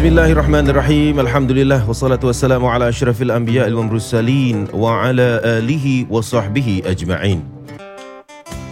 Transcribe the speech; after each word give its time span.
Bismillahirrahmanirrahim. 0.00 1.20
Alhamdulillah 1.20 1.84
wassalatu 1.84 2.32
wassalamu 2.32 2.72
ala 2.72 2.88
asyrafil 2.88 3.28
anbiya 3.28 3.68
wal 3.68 3.84
mursalin 3.84 4.64
wa 4.72 5.04
ala 5.04 5.44
alihi 5.60 6.08
wa 6.08 6.24
sahbihi 6.24 6.88
ajma'in. 6.88 7.44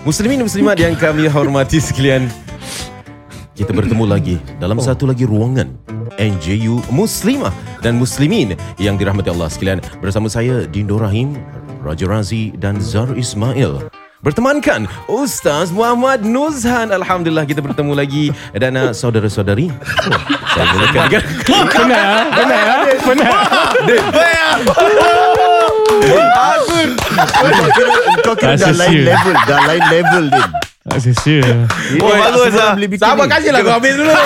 Muslimin 0.09 0.41
muslimat 0.41 0.81
yang 0.81 0.97
kami 0.97 1.29
hormati 1.29 1.85
sekalian. 1.85 2.33
Kita 3.53 3.77
bertemu 3.77 4.09
lagi 4.09 4.41
dalam 4.57 4.81
satu 4.81 5.05
lagi 5.05 5.29
ruangan 5.29 5.69
NJU 6.17 6.81
Muslimah 6.89 7.53
dan 7.85 8.01
Muslimin 8.01 8.57
yang 8.81 8.97
dirahmati 8.97 9.29
Allah 9.29 9.53
sekalian 9.53 9.85
bersama 10.01 10.33
saya 10.33 10.65
Dindo 10.65 10.97
Rahim, 10.97 11.37
Raja 11.85 12.09
Razi 12.09 12.57
dan 12.57 12.81
Zar 12.81 13.13
Ismail. 13.13 13.85
Bertemankan 14.19 14.91
Ustaz 15.07 15.71
Muhammad 15.71 16.27
Nuzhan 16.27 16.91
Alhamdulillah 16.91 17.47
kita 17.47 17.63
bertemu 17.63 17.95
lagi 17.95 18.35
Dan 18.51 18.75
uh, 18.75 18.91
saudara-saudari 18.91 19.71
oh, 19.71 20.21
Saya 20.51 20.67
mulakan 20.75 21.07
dengan 21.07 21.23
Benar 21.47 22.03
ah, 22.03 22.27
benar 22.35 22.67
ah, 22.67 22.83
benar. 23.07 23.31
Kau 28.27 28.35
kira 28.35 28.59
dah 28.59 28.75
lain 28.75 29.07
level 29.07 29.35
Dah 29.47 29.61
lain 29.71 29.85
level 29.87 30.25
Din 30.35 30.51
Tak 30.89 30.99
sia. 31.05 31.69
Oh, 32.01 32.17
bagus 32.17 32.57
ah. 32.57 32.73
bikini. 32.73 32.97
Sabar 32.97 33.29
kasih 33.29 33.53
lah 33.53 33.61
kau 33.61 33.77
ambil 33.77 33.93
dulu. 33.93 34.09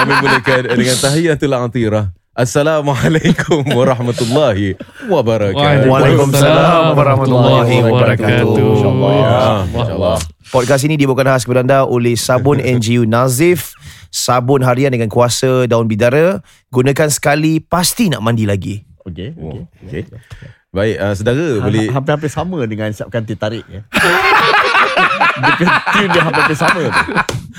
Kami 0.00 0.12
mulakan 0.16 0.62
dengan 0.80 0.96
tahiyatul 0.96 1.52
atirah. 1.52 2.08
Assalamualaikum 2.32 3.60
warahmatullahi 3.76 4.72
wabarakatuh. 5.04 5.84
Waalaikumsalam 5.84 6.96
warahmatullahi 6.96 7.84
wabarakatuh. 7.84 8.56
InsyaAllah. 8.56 9.12
Ya. 9.12 9.40
InsyaAllah. 9.68 10.16
Podcast 10.48 10.82
ini 10.82 10.96
dibawakan 10.96 11.28
khas 11.28 11.44
kepada 11.44 11.60
anda 11.60 11.78
oleh 11.84 12.16
sabun 12.16 12.56
NGU 12.76 13.04
Nazif 13.04 13.76
Sabun 14.08 14.60
harian 14.60 14.88
dengan 14.88 15.08
kuasa 15.08 15.64
daun 15.64 15.84
bidara 15.84 16.40
Gunakan 16.68 17.08
sekali 17.08 17.56
Pasti 17.58 18.08
nak 18.08 18.20
mandi 18.20 18.44
lagi 18.44 18.80
Okey, 19.02 19.32
Oh, 19.36 19.64
okey. 19.82 20.04
okay. 20.04 20.20
Baik, 20.68 20.96
uh, 20.98 21.12
saudara 21.12 21.46
boleh 21.58 21.88
Ha- 21.88 21.96
Hampir-hampir 21.96 22.28
sama 22.28 22.64
dengan 22.64 22.88
siapkan 22.90 23.24
teh 23.24 23.36
tarik 23.36 23.64
ya. 23.66 23.84
dia 25.40 25.66
tune 25.94 26.10
dia 26.12 26.22
hampir-hampir 26.22 26.58
sama 26.58 26.80
tu. 26.82 26.92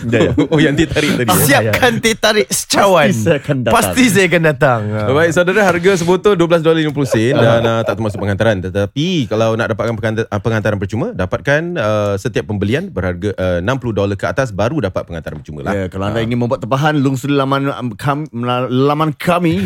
Ya, 0.09 0.19
ya. 0.29 0.31
Oh 0.51 0.59
yang 0.59 0.75
dia 0.75 0.87
tarik 0.89 1.15
tadi. 1.15 1.29
ya? 1.31 1.45
Siapkan 1.47 2.01
teh 2.03 2.15
tarik 2.17 2.47
secawan 2.51 3.07
Pasti 3.07 3.23
saya 3.23 3.37
akan 3.39 3.57
datang. 3.63 3.75
Pasti 3.77 4.03
saya 4.09 4.25
akan 4.27 4.41
datang 4.43 4.81
Baik 5.13 5.31
saudara 5.31 5.61
harga 5.63 5.91
sebotol 5.95 6.33
$12.50 6.35 6.91
sen 7.07 7.33
dan 7.37 7.61
uh, 7.63 7.81
tak 7.85 7.95
termasuk 7.95 8.19
pengantaran 8.19 8.57
tetapi 8.59 9.31
kalau 9.31 9.55
nak 9.55 9.71
dapatkan 9.71 10.27
uh, 10.27 10.41
pengantaran 10.41 10.77
percuma 10.81 11.07
dapatkan 11.15 11.61
uh, 11.77 12.13
setiap 12.19 12.49
pembelian 12.49 12.91
berharga 12.91 13.31
uh, 13.37 13.59
$60 13.63 14.19
ke 14.19 14.25
atas 14.27 14.51
baru 14.51 14.83
dapat 14.83 15.07
pengantaran 15.07 15.39
percuma 15.39 15.61
lah. 15.63 15.73
Ya, 15.73 15.85
kalau 15.87 16.09
anda 16.09 16.19
ingin 16.19 16.41
membuat 16.41 16.59
tempahan 16.65 16.99
lungsuri 16.99 17.37
laman 17.37 17.71
um, 17.71 17.93
kami, 17.95 18.33
laman 18.89 19.15
kami 19.15 19.63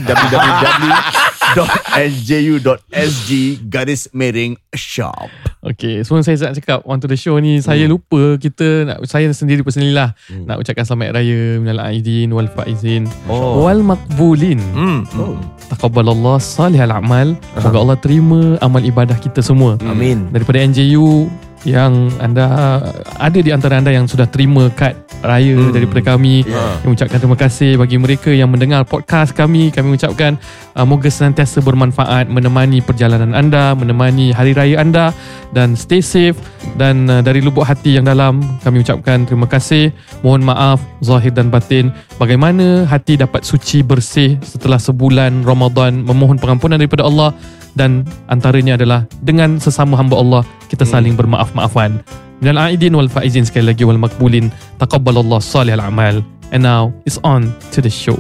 www.nju.sg 1.56 3.30
garis 3.68 4.10
miring 4.12 4.58
shop. 4.74 5.30
Okay, 5.64 6.00
sebelum 6.02 6.24
saya 6.24 6.38
nak 6.42 6.56
cakap 6.56 6.80
on 6.84 6.98
to 6.98 7.08
the 7.08 7.16
show 7.16 7.36
ni, 7.38 7.60
saya 7.60 7.86
lupa 7.86 8.36
kita 8.38 8.86
nak 8.86 8.98
saya 9.04 9.28
sendiri 9.32 9.64
personally 9.64 9.92
lah 9.92 10.12
nak 10.46 10.60
ucapkan 10.60 10.84
selamat 10.84 11.20
raya 11.20 11.60
minal 11.60 11.80
aidin 11.84 12.32
wal 12.32 12.48
faizin 12.48 13.08
Oh. 13.28 13.64
wal 13.64 13.80
makbulin. 13.80 14.60
hmm. 14.60 15.00
Oh. 15.16 15.36
Taqabbalallah 15.68 16.40
salihal 16.40 16.92
amal. 16.92 17.36
Semoga 17.60 17.78
Allah 17.84 17.98
terima 18.00 18.56
amal 18.60 18.80
ibadah 18.82 19.20
kita 19.20 19.44
semua. 19.44 19.76
Amin 19.84 20.32
Daripada 20.32 20.64
NJU 20.64 21.28
yang 21.68 22.08
anda 22.24 22.80
ada 23.20 23.40
di 23.44 23.52
antara 23.52 23.76
anda 23.76 23.92
yang 23.92 24.08
sudah 24.08 24.24
terima 24.24 24.72
kad 24.72 24.96
raya 25.20 25.58
Hmm. 25.60 25.74
daripada 25.74 26.14
kami 26.16 26.46
Ya. 26.48 26.78
Kami 26.80 26.94
ucapkan 26.94 27.18
terima 27.20 27.36
kasih 27.36 27.76
bagi 27.76 27.98
mereka 27.98 28.30
yang 28.32 28.48
mendengar 28.48 28.86
podcast 28.86 29.34
kami. 29.34 29.74
Kami 29.74 29.98
ucapkan 29.98 30.38
uh, 30.78 30.86
moga 30.86 31.10
senantiasa 31.12 31.60
bermanfaat 31.60 32.30
menemani 32.30 32.80
perjalanan 32.80 33.34
anda, 33.34 33.74
menemani 33.74 34.30
hari 34.32 34.54
raya 34.54 34.80
anda 34.80 35.12
dan 35.52 35.74
stay 35.76 36.00
safe 36.00 36.38
dan 36.78 37.10
uh, 37.10 37.20
dari 37.20 37.42
lubuk 37.42 37.66
hati 37.66 37.98
yang 37.98 38.06
dalam 38.06 38.40
kami 38.62 38.86
ucapkan 38.86 39.26
terima 39.26 39.50
kasih. 39.50 39.90
Mohon 40.22 40.54
maaf 40.54 40.80
zahir 41.02 41.34
dan 41.34 41.50
batin. 41.50 41.90
Bagaimana 42.22 42.86
hati 42.86 43.18
dapat 43.18 43.42
suci 43.44 43.82
bersih 43.82 44.38
setelah 44.46 44.78
sebulan 44.78 45.42
Ramadan 45.44 46.06
memohon 46.06 46.38
pengampunan 46.38 46.78
daripada 46.78 47.04
Allah 47.04 47.34
dan 47.78 48.02
antaranya 48.28 48.74
adalah 48.74 49.06
dengan 49.22 49.62
sesama 49.62 49.94
hamba 49.94 50.18
Allah 50.18 50.42
kita 50.68 50.84
saling 50.84 51.14
bermaaf-maafan. 51.14 52.02
Minal 52.42 52.74
aidin 52.74 52.98
wal 52.98 53.10
faizin 53.10 53.46
sekali 53.46 53.70
lagi 53.70 53.86
wal 53.86 54.02
makbulin. 54.02 54.50
Taqabbalallah 54.82 55.38
salihal 55.38 55.82
amal. 55.82 56.26
And 56.50 56.66
now 56.66 56.90
it's 57.06 57.22
on 57.22 57.54
to 57.78 57.80
the 57.84 57.94
show. 57.94 58.18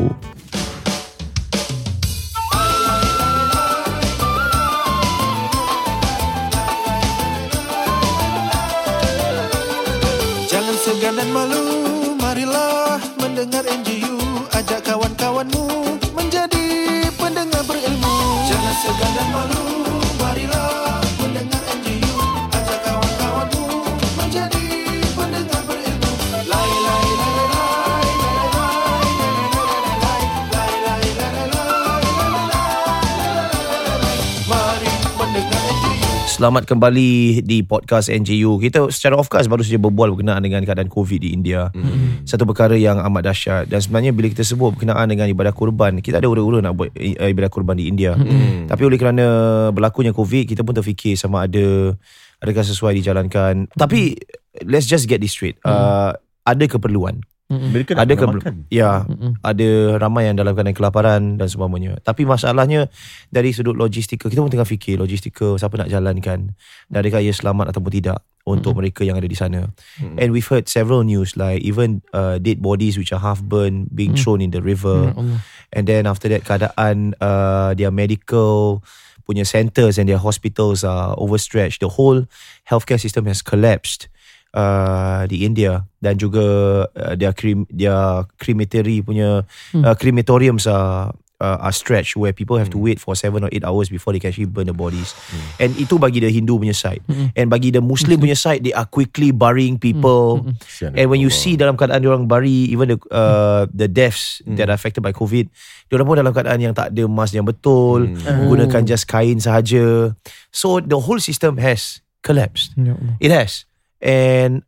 Selamat 36.38 36.70
kembali 36.70 37.42
di 37.42 37.66
podcast 37.66 38.14
NJU. 38.14 38.62
Kita 38.62 38.94
secara 38.94 39.18
off 39.18 39.26
cast 39.26 39.50
baru 39.50 39.66
saja 39.66 39.82
berbual 39.82 40.14
berkenaan 40.14 40.46
dengan 40.46 40.62
keadaan 40.62 40.86
COVID 40.86 41.18
di 41.18 41.34
India. 41.34 41.74
Mm. 41.74 42.30
Satu 42.30 42.46
perkara 42.46 42.78
yang 42.78 43.02
amat 43.10 43.34
dahsyat 43.34 43.66
dan 43.66 43.82
sebenarnya 43.82 44.14
bila 44.14 44.30
kita 44.30 44.46
sebut 44.46 44.78
berkenaan 44.78 45.10
dengan 45.10 45.26
ibadah 45.26 45.50
kurban, 45.50 45.98
kita 45.98 46.22
ada 46.22 46.30
ura-ura 46.30 46.62
nak 46.62 46.78
buat 46.78 46.94
i- 46.94 47.18
ibadah 47.18 47.50
kurban 47.50 47.82
di 47.82 47.90
India. 47.90 48.14
Mm. 48.14 48.70
Tapi 48.70 48.82
oleh 48.86 49.02
kerana 49.02 49.26
berlakunya 49.74 50.14
COVID, 50.14 50.54
kita 50.54 50.62
pun 50.62 50.78
terfikir 50.78 51.18
sama 51.18 51.50
ada 51.50 51.98
adakah 52.38 52.62
sesuai 52.70 52.94
dijalankan. 53.02 53.74
Tapi 53.74 54.22
let's 54.62 54.86
just 54.86 55.10
get 55.10 55.18
this 55.18 55.34
straight. 55.34 55.58
Uh, 55.66 56.14
ada 56.46 56.70
keperluan. 56.70 57.26
Mereka 57.48 57.96
ada 57.96 58.12
keperluan. 58.12 58.44
makan. 58.44 58.56
Ya, 58.68 59.08
Mm-mm. 59.08 59.40
ada 59.40 59.70
ramai 59.98 60.28
yang 60.28 60.36
dalam 60.36 60.52
keadaan 60.52 60.76
kelaparan 60.76 61.22
dan 61.40 61.48
sebagainya. 61.48 61.96
Tapi 62.04 62.28
masalahnya 62.28 62.92
dari 63.32 63.56
sudut 63.56 63.72
logistikal, 63.74 64.28
kita 64.28 64.44
pun 64.44 64.52
tengah 64.52 64.68
fikir 64.68 65.00
logistikal 65.00 65.56
siapa 65.56 65.80
nak 65.80 65.88
jalankan 65.88 66.52
dan 66.92 66.98
adakah 67.00 67.24
ia 67.24 67.32
selamat 67.32 67.72
ataupun 67.72 67.92
tidak 67.94 68.20
untuk 68.44 68.76
Mm-mm. 68.76 68.84
mereka 68.84 69.08
yang 69.08 69.16
ada 69.16 69.28
di 69.28 69.36
sana. 69.36 69.72
And 70.00 70.36
we've 70.36 70.48
heard 70.48 70.68
several 70.68 71.08
news 71.08 71.36
like 71.36 71.64
even 71.64 72.04
uh, 72.12 72.36
dead 72.36 72.60
bodies 72.60 73.00
which 73.00 73.12
are 73.12 73.24
half 73.24 73.40
burned 73.40 73.92
being 73.92 74.16
Mm. 74.16 74.20
thrown 74.20 74.40
in 74.44 74.52
the 74.52 74.60
river. 74.60 75.16
Allah. 75.16 75.40
And 75.72 75.84
then 75.88 76.04
after 76.04 76.28
that 76.28 76.44
keadaan 76.44 77.16
uh, 77.20 77.76
their 77.76 77.92
medical 77.92 78.84
punya 79.28 79.44
centers 79.44 80.00
and 80.00 80.08
their 80.08 80.20
hospitals 80.20 80.88
are 80.88 81.12
overstretched. 81.20 81.84
The 81.84 81.92
whole 81.92 82.28
healthcare 82.64 82.96
system 83.00 83.28
has 83.28 83.44
collapsed 83.44 84.08
uh, 84.54 85.28
di 85.28 85.44
India 85.44 85.84
dan 86.00 86.16
juga 86.16 86.46
uh, 86.88 87.14
their 87.18 87.34
crem 87.34 87.66
their 87.72 88.28
crematory 88.38 89.02
punya 89.02 89.44
Hmm. 89.74 89.84
uh, 89.84 89.96
crematoriums 89.98 90.70
are 90.70 91.12
uh, 91.42 91.58
are 91.62 91.74
stretched 91.74 92.18
where 92.18 92.34
people 92.34 92.58
have 92.58 92.70
to 92.70 92.78
wait 92.78 93.00
for 93.00 93.14
seven 93.16 93.46
or 93.46 93.50
eight 93.52 93.64
hours 93.64 93.90
before 93.90 94.14
they 94.14 94.22
can 94.22 94.30
actually 94.30 94.50
burn 94.50 94.70
the 94.70 94.74
bodies. 94.74 95.14
And 95.62 95.74
itu 95.78 95.98
bagi 95.98 96.22
the 96.22 96.30
Hindu 96.30 96.58
punya 96.58 96.74
side. 96.74 97.02
Mm-mm. 97.06 97.34
And 97.38 97.48
bagi 97.50 97.74
the 97.74 97.82
Muslim 97.82 98.22
punya 98.22 98.38
side, 98.38 98.66
they 98.66 98.74
are 98.74 98.86
quickly 98.86 99.30
burying 99.34 99.78
people. 99.78 100.44
Mm-mm. 100.44 100.58
Kesian 100.62 100.98
And 100.98 101.08
when 101.10 101.22
you 101.22 101.30
see 101.30 101.58
dalam 101.58 101.78
keadaan 101.78 102.02
diorang 102.02 102.26
bury 102.26 102.70
even 102.74 102.96
the 102.96 102.98
uh, 103.14 103.70
the 103.70 103.86
deaths 103.90 104.42
that 104.58 104.70
are 104.70 104.78
affected 104.78 105.02
by 105.06 105.14
COVID, 105.14 105.50
diorang 105.90 106.06
pun 106.10 106.18
dalam 106.18 106.34
keadaan 106.34 106.60
yang 106.62 106.74
tak 106.74 106.94
ada 106.94 107.04
mask 107.06 107.38
yang 107.38 107.46
betul, 107.46 108.10
gunakan 108.26 108.82
just 108.86 109.06
kain 109.06 109.38
sahaja. 109.38 110.14
So 110.50 110.82
the 110.82 110.98
whole 110.98 111.22
system 111.22 111.62
has 111.62 112.02
collapsed. 112.26 112.74
Ya. 112.78 112.98
It 113.22 113.30
has. 113.34 113.70
And 113.98 114.62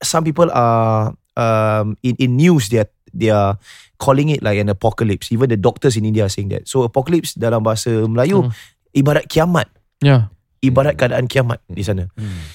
some 0.00 0.24
people 0.24 0.48
are 0.50 1.12
um, 1.36 1.96
in 2.00 2.16
in 2.16 2.36
news 2.36 2.68
they 2.68 2.84
are 2.84 2.90
they 3.10 3.28
are 3.28 3.56
calling 3.96 4.30
it 4.30 4.40
like 4.40 4.56
an 4.56 4.68
apocalypse. 4.68 5.28
Even 5.30 5.48
the 5.48 5.60
doctors 5.60 5.96
in 5.96 6.04
India 6.04 6.24
are 6.24 6.32
saying 6.32 6.48
that. 6.52 6.64
So 6.64 6.84
apocalypse 6.84 7.36
dalam 7.36 7.60
bahasa 7.60 7.90
Melayu 8.04 8.48
Hmm. 8.48 8.52
ibarat 8.92 9.28
kiamat. 9.28 9.68
Ya. 10.00 10.32
Ibarat 10.60 10.96
keadaan 10.96 11.24
kiamat 11.24 11.60
di 11.66 11.80
sana. 11.80 12.08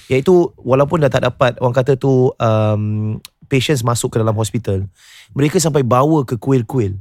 Iaitu 0.06 0.54
walaupun 0.58 1.02
dah 1.02 1.10
tak 1.10 1.26
dapat 1.26 1.58
orang 1.58 1.74
kata 1.74 1.98
tu 1.98 2.30
um, 2.38 3.18
patients 3.50 3.82
masuk 3.82 4.14
ke 4.14 4.22
dalam 4.22 4.34
hospital, 4.34 4.86
mereka 5.34 5.58
sampai 5.58 5.82
bawa 5.82 6.22
ke 6.22 6.38
kuil-kuil 6.38 6.98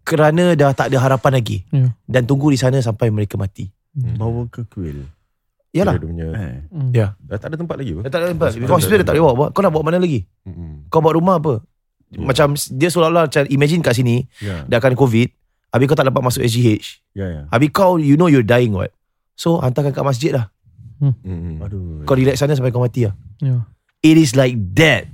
kerana 0.00 0.56
dah 0.56 0.72
tak 0.72 0.88
ada 0.92 0.98
harapan 1.00 1.40
lagi 1.40 1.64
Ya. 1.68 1.92
dan 2.08 2.24
tunggu 2.24 2.48
di 2.48 2.56
sana 2.56 2.80
sampai 2.80 3.12
mereka 3.12 3.36
mati. 3.36 3.68
Bawa 3.92 4.48
ke 4.48 4.64
kuil. 4.64 5.04
Yalah. 5.70 5.94
Dia 5.96 6.02
punya 6.02 6.26
Eh. 6.34 6.56
Hmm. 6.74 6.90
Ya. 6.90 7.06
Dah 7.22 7.38
tak 7.38 7.54
ada 7.54 7.56
tempat 7.62 7.76
lagi 7.78 7.94
apa? 7.94 8.00
Dah 8.06 8.10
tak 8.10 8.20
ada 8.20 8.26
tempat. 8.34 8.48
Hospital 8.50 8.74
Hospital 8.74 8.98
dah 9.02 9.06
tak 9.06 9.14
boleh 9.14 9.24
bawa. 9.30 9.46
Kau 9.54 9.60
nak 9.62 9.72
bawa 9.72 9.84
mana 9.86 9.98
lagi? 10.02 10.20
Mm-mm. 10.42 10.90
Kau 10.90 10.98
bawa 10.98 11.14
rumah 11.14 11.36
apa? 11.38 11.62
Ya. 12.10 12.26
Macam 12.26 12.58
dia 12.58 12.88
seolah-olah 12.90 13.30
macam 13.30 13.42
imagine 13.46 13.80
kat 13.80 13.94
sini 13.94 14.26
Ya. 14.42 14.66
dah 14.66 14.82
akan 14.82 14.98
COVID, 14.98 15.28
habis 15.70 15.84
kau 15.86 15.94
tak 15.94 16.10
dapat 16.10 16.22
masuk 16.26 16.42
SGH. 16.42 17.14
Ya 17.14 17.26
ya. 17.30 17.42
Habis 17.54 17.70
kau 17.70 18.02
you 18.02 18.18
know 18.18 18.26
you're 18.26 18.42
dying 18.42 18.74
what? 18.74 18.90
So 19.38 19.62
hantarkan 19.62 19.94
kat 19.94 20.02
masjid 20.02 20.34
lah. 20.34 20.50
Mm-mm. 20.98 21.62
Aduh. 21.62 22.02
Kau 22.02 22.18
relax 22.18 22.42
sana 22.42 22.58
sampai 22.58 22.74
kau 22.74 22.82
mati 22.82 23.06
lah. 23.06 23.14
Ya. 23.38 23.62
It 24.02 24.18
is 24.18 24.34
like 24.34 24.58
that 24.74 25.06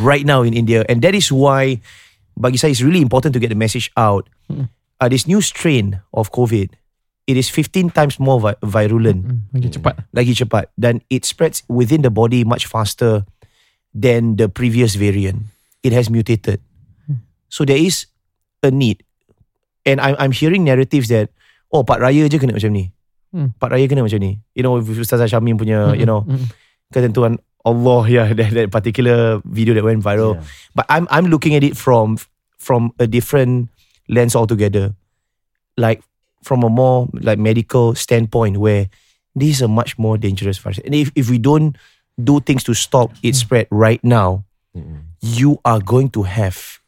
right 0.00 0.24
now 0.24 0.40
in 0.40 0.56
India 0.56 0.88
and 0.88 1.04
that 1.04 1.12
is 1.12 1.28
why 1.28 1.84
bagi 2.32 2.56
saya 2.56 2.72
it's 2.72 2.80
really 2.84 3.00
important 3.00 3.36
to 3.36 3.40
get 3.40 3.52
the 3.52 3.58
message 3.58 3.92
out. 3.96 4.24
Mm. 4.48 4.72
Uh, 4.96 5.08
this 5.12 5.28
new 5.28 5.44
strain 5.44 6.00
of 6.16 6.32
COVID, 6.32 6.72
it 7.26 7.36
is 7.36 7.50
15 7.50 7.90
times 7.90 8.18
more 8.18 8.38
vi- 8.38 8.58
virulent. 8.62 9.26
Hmm. 9.26 9.38
Lagi 9.52 9.68
cepat. 9.74 9.94
lagi 10.14 10.32
cepat 10.32 10.64
dan 10.78 11.02
it 11.10 11.26
spreads 11.26 11.66
within 11.66 12.02
the 12.02 12.10
body 12.10 12.46
much 12.46 12.66
faster 12.66 13.26
than 13.90 14.36
the 14.38 14.46
previous 14.46 14.94
variant. 14.94 15.46
It 15.82 15.90
has 15.92 16.10
mutated. 16.10 16.58
So 17.46 17.62
there 17.62 17.78
is 17.78 18.10
a 18.62 18.70
need. 18.74 19.06
And 19.86 20.02
I'm 20.02 20.18
I'm 20.18 20.34
hearing 20.34 20.66
narratives 20.66 21.06
that 21.14 21.30
oh 21.70 21.86
Pak 21.86 22.02
Raya 22.02 22.26
je 22.26 22.42
kena 22.42 22.54
macam 22.54 22.74
ni. 22.74 22.90
Hmm. 23.30 23.54
Pak 23.58 23.70
Raya 23.70 23.86
kena 23.86 24.02
macam 24.02 24.18
ni. 24.18 24.42
You 24.58 24.66
know 24.66 24.82
Ustazah 24.82 25.30
Syamim 25.30 25.54
punya 25.58 25.94
you 25.94 26.06
know 26.06 26.26
Hmm. 26.26 26.50
ketentuan 26.90 27.38
Allah 27.62 28.02
ya 28.18 28.22
that, 28.34 28.50
that 28.54 28.68
particular 28.70 29.38
video 29.46 29.74
that 29.78 29.86
went 29.86 30.02
viral. 30.02 30.38
Yeah. 30.38 30.46
But 30.74 30.86
I'm 30.90 31.06
I'm 31.10 31.30
looking 31.30 31.54
at 31.54 31.62
it 31.62 31.78
from 31.78 32.18
from 32.58 32.90
a 32.98 33.06
different 33.06 33.70
lens 34.10 34.34
altogether. 34.34 34.94
Like 35.78 36.02
from 36.46 36.62
a 36.62 36.70
more 36.70 37.10
like 37.18 37.42
medical 37.42 37.98
standpoint 37.98 38.62
where 38.62 38.86
this 39.34 39.58
is 39.58 39.62
a 39.62 39.68
much 39.68 39.98
more 39.98 40.14
dangerous 40.14 40.62
virus. 40.62 40.78
And 40.86 40.94
if, 40.94 41.10
if 41.18 41.26
we 41.26 41.42
don't 41.42 41.74
do 42.14 42.38
things 42.38 42.62
to 42.70 42.74
stop 42.74 43.10
its 43.26 43.42
spread 43.42 43.66
right 43.74 43.98
now, 44.06 44.46
Mm-mm. 44.70 45.10
you 45.20 45.58
are 45.66 45.82
going 45.82 46.14
to 46.14 46.22
have 46.22 46.78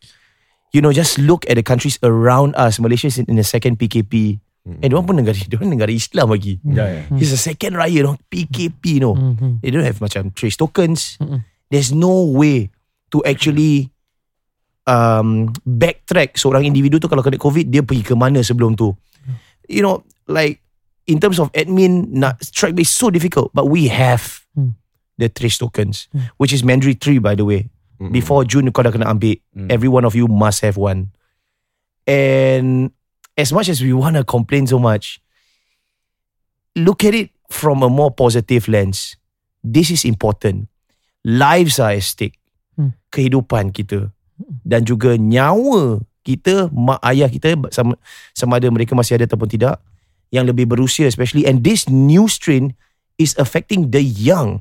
you 0.71 0.79
know 0.79 0.95
just 0.95 1.19
look 1.19 1.43
at 1.51 1.59
the 1.59 1.67
countries 1.67 1.99
around 2.07 2.55
us. 2.55 2.79
Malaysia 2.79 3.11
is 3.11 3.19
in, 3.19 3.27
in 3.27 3.37
the 3.37 3.45
second 3.45 3.83
PKP. 3.83 4.39
And 4.69 4.93
diorang 4.93 5.09
pun 5.09 5.17
negara, 5.17 5.33
diorang 5.49 5.73
negara 5.73 5.89
Islam 5.89 6.29
lagi. 6.29 6.61
Ya 6.61 6.85
ya. 6.85 7.03
It's 7.17 7.33
the 7.33 7.41
second 7.41 7.73
raya, 7.73 7.89
you 7.89 8.05
know, 8.05 8.21
PKP, 8.29 9.01
you 9.01 9.03
know. 9.03 9.17
Hmm. 9.17 9.33
Hmm. 9.41 9.55
They 9.65 9.73
don't 9.73 9.81
have 9.81 9.97
macam 9.97 10.37
trace 10.37 10.61
tokens. 10.61 11.17
Mm-mm. 11.17 11.41
There's 11.73 11.89
no 11.89 12.29
way 12.29 12.69
to 13.09 13.25
actually 13.25 13.89
um, 14.85 15.53
backtrack 15.65 16.37
seorang 16.37 16.69
individu 16.69 17.01
tu 17.01 17.09
kalau 17.09 17.25
kena 17.25 17.41
COVID 17.41 17.73
dia 17.73 17.81
pergi 17.81 18.05
ke 18.05 18.13
mana 18.13 18.45
sebelum 18.45 18.77
tu. 18.77 18.93
You 19.69 19.85
know, 19.85 20.05
like 20.27 20.61
in 21.07 21.21
terms 21.21 21.39
of 21.39 21.53
admin 21.53 22.09
nak 22.09 22.41
track 22.53 22.77
is 22.81 22.89
so 22.89 23.13
difficult, 23.13 23.53
but 23.53 23.69
we 23.69 23.89
have 23.89 24.45
Hmm. 24.57 24.75
the 25.21 25.29
trace 25.29 25.59
tokens, 25.61 26.09
which 26.41 26.53
is 26.53 26.65
mandatory 26.65 26.97
three 26.97 27.19
by 27.21 27.37
the 27.37 27.45
way. 27.45 27.69
Mm-mm. 27.99 28.15
Before 28.15 28.47
June 28.47 28.71
kau 28.71 28.83
dah 28.87 28.95
kena 28.95 29.11
ambil. 29.11 29.37
Mm. 29.59 29.69
Every 29.75 29.91
one 29.91 30.07
of 30.07 30.15
you 30.15 30.31
must 30.31 30.63
have 30.63 30.79
one. 30.79 31.11
And 32.07 32.95
as 33.35 33.51
much 33.51 33.67
as 33.69 33.83
we 33.83 33.91
want 33.91 34.15
to 34.15 34.23
complain 34.23 34.71
so 34.71 34.79
much, 34.79 35.19
look 36.79 37.03
at 37.03 37.15
it 37.15 37.35
from 37.51 37.83
a 37.83 37.91
more 37.91 38.15
positive 38.15 38.71
lens. 38.71 39.19
This 39.67 39.91
is 39.91 40.07
important. 40.07 40.71
Lives 41.27 41.83
are 41.83 41.91
at 41.91 42.07
stake. 42.07 42.39
Hmm. 42.79 42.95
Kehidupan 43.11 43.75
kita 43.75 44.15
dan 44.63 44.87
juga 44.87 45.19
nyawa 45.19 45.99
kita, 46.29 46.69
mak 46.69 47.01
ayah 47.09 47.27
kita 47.27 47.57
sama, 47.73 47.97
sama 48.37 48.61
ada 48.61 48.69
mereka 48.69 48.93
masih 48.93 49.17
ada 49.17 49.25
ataupun 49.25 49.49
tidak 49.49 49.81
yang 50.29 50.45
lebih 50.45 50.69
berusia 50.69 51.09
especially 51.09 51.49
and 51.49 51.65
this 51.65 51.89
new 51.89 52.29
strain 52.29 52.77
is 53.17 53.33
affecting 53.41 53.89
the 53.89 54.05
young. 54.05 54.61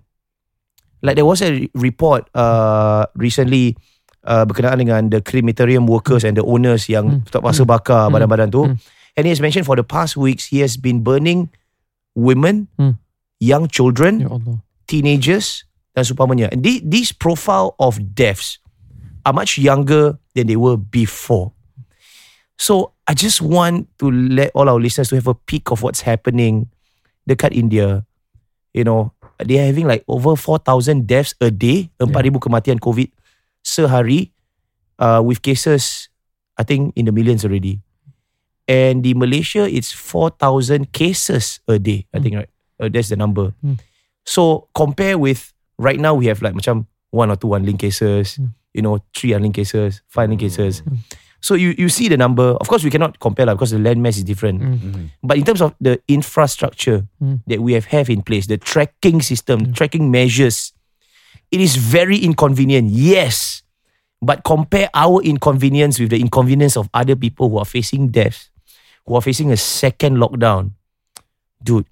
Like 1.04 1.20
there 1.20 1.28
was 1.28 1.44
a 1.44 1.52
re- 1.52 1.70
report 1.76 2.26
uh, 2.32 3.06
recently 3.14 3.76
uh, 4.24 4.48
berkenaan 4.48 4.80
dengan 4.80 5.02
the 5.12 5.20
crematorium 5.20 5.86
workers 5.86 6.24
and 6.24 6.34
the 6.34 6.42
owners 6.42 6.88
yang 6.88 7.22
Hmm. 7.22 7.28
tak 7.28 7.44
paksa 7.44 7.68
bakar 7.68 8.08
Hmm. 8.08 8.16
badan-badan 8.16 8.50
tu. 8.50 8.64
Hmm. 8.66 8.80
And 9.14 9.28
he 9.28 9.32
has 9.34 9.44
mentioned 9.44 9.68
for 9.68 9.76
the 9.76 9.86
past 9.86 10.16
weeks 10.16 10.48
he 10.48 10.64
has 10.64 10.74
been 10.74 11.04
burning 11.04 11.52
women, 12.16 12.72
Hmm. 12.80 12.98
young 13.38 13.68
children, 13.68 14.26
Ya 14.26 14.32
Allah. 14.34 14.58
teenagers 14.88 15.68
dan 15.94 16.02
seumpamanya. 16.02 16.50
And 16.50 16.64
the, 16.66 16.82
these 16.82 17.12
profile 17.12 17.76
of 17.78 18.00
deaths 18.16 18.58
are 19.22 19.36
much 19.36 19.60
younger 19.60 20.18
than 20.34 20.48
they 20.48 20.58
were 20.58 20.80
before. 20.80 21.54
So 22.58 22.94
I 23.06 23.14
just 23.14 23.42
want 23.42 23.88
to 24.02 24.10
let 24.12 24.52
all 24.54 24.68
our 24.68 24.80
listeners 24.82 25.10
to 25.10 25.16
have 25.16 25.28
a 25.28 25.38
peek 25.38 25.70
of 25.72 25.82
what's 25.86 26.02
happening 26.02 26.70
dekat 27.30 27.54
India. 27.54 28.04
You 28.74 28.84
know, 28.84 29.14
they 29.42 29.62
are 29.62 29.66
having 29.70 29.88
like 29.88 30.04
over 30.10 30.36
4,000 30.36 31.06
deaths 31.06 31.34
a 31.42 31.50
day, 31.50 31.90
4,000 32.02 32.42
kematian 32.42 32.80
COVID 32.82 33.10
sehari 33.62 34.32
uh, 35.00 35.22
with 35.24 35.42
cases 35.42 36.10
I 36.58 36.64
think 36.64 36.98
in 36.98 37.06
the 37.06 37.14
millions 37.14 37.46
already. 37.46 37.82
And 38.68 39.06
di 39.06 39.14
Malaysia 39.14 39.64
it's 39.70 39.94
4,000 39.94 40.92
cases 40.92 41.62
a 41.70 41.80
day, 41.80 42.06
I 42.12 42.20
think 42.20 42.36
right. 42.36 42.50
Uh, 42.82 42.90
that's 42.90 43.10
the 43.10 43.16
number. 43.16 43.54
Hmm. 43.62 43.80
So 44.26 44.68
compare 44.76 45.18
with 45.18 45.54
right 45.78 45.98
now 46.00 46.14
we 46.14 46.28
have 46.28 46.42
like 46.42 46.54
macam 46.54 46.86
one 47.14 47.32
or 47.32 47.38
two 47.38 47.54
unlinked 47.54 47.80
cases, 47.82 48.36
Hmm. 48.36 48.52
you 48.74 48.82
know, 48.82 49.00
three 49.16 49.32
unlinked 49.34 49.56
cases, 49.56 50.02
five 50.10 50.30
linked 50.30 50.42
cases. 50.42 50.82
So 51.48 51.56
you 51.56 51.72
you 51.80 51.88
see 51.88 52.12
the 52.12 52.20
number. 52.20 52.60
Of 52.60 52.68
course, 52.68 52.84
we 52.84 52.92
cannot 52.92 53.24
compare 53.24 53.48
lah 53.48 53.56
because 53.56 53.72
the 53.72 53.80
land 53.80 54.04
mass 54.04 54.20
is 54.20 54.28
different. 54.28 54.60
Hmm. 54.60 55.16
But 55.24 55.40
in 55.40 55.48
terms 55.48 55.64
of 55.64 55.72
the 55.80 56.04
infrastructure 56.12 57.08
Hmm. 57.24 57.40
that 57.48 57.64
we 57.64 57.72
have 57.72 57.88
have 57.96 58.12
in 58.12 58.20
place, 58.20 58.52
the 58.52 58.60
tracking 58.60 59.24
system, 59.24 59.72
tracking 59.72 60.12
measures, 60.12 60.76
it 61.48 61.64
is 61.64 61.80
very 61.80 62.20
inconvenient. 62.20 62.92
Yes, 62.92 63.64
but 64.20 64.44
compare 64.44 64.92
our 64.92 65.24
inconvenience 65.24 66.04
with 66.04 66.12
the 66.12 66.20
inconvenience 66.20 66.76
of 66.76 66.92
other 66.92 67.16
people 67.16 67.48
who 67.48 67.64
are 67.64 67.70
facing 67.70 68.12
death, 68.12 68.52
who 69.08 69.16
are 69.16 69.24
facing 69.24 69.48
a 69.56 69.58
second 69.58 70.20
lockdown. 70.20 70.76
Dude, 71.64 71.88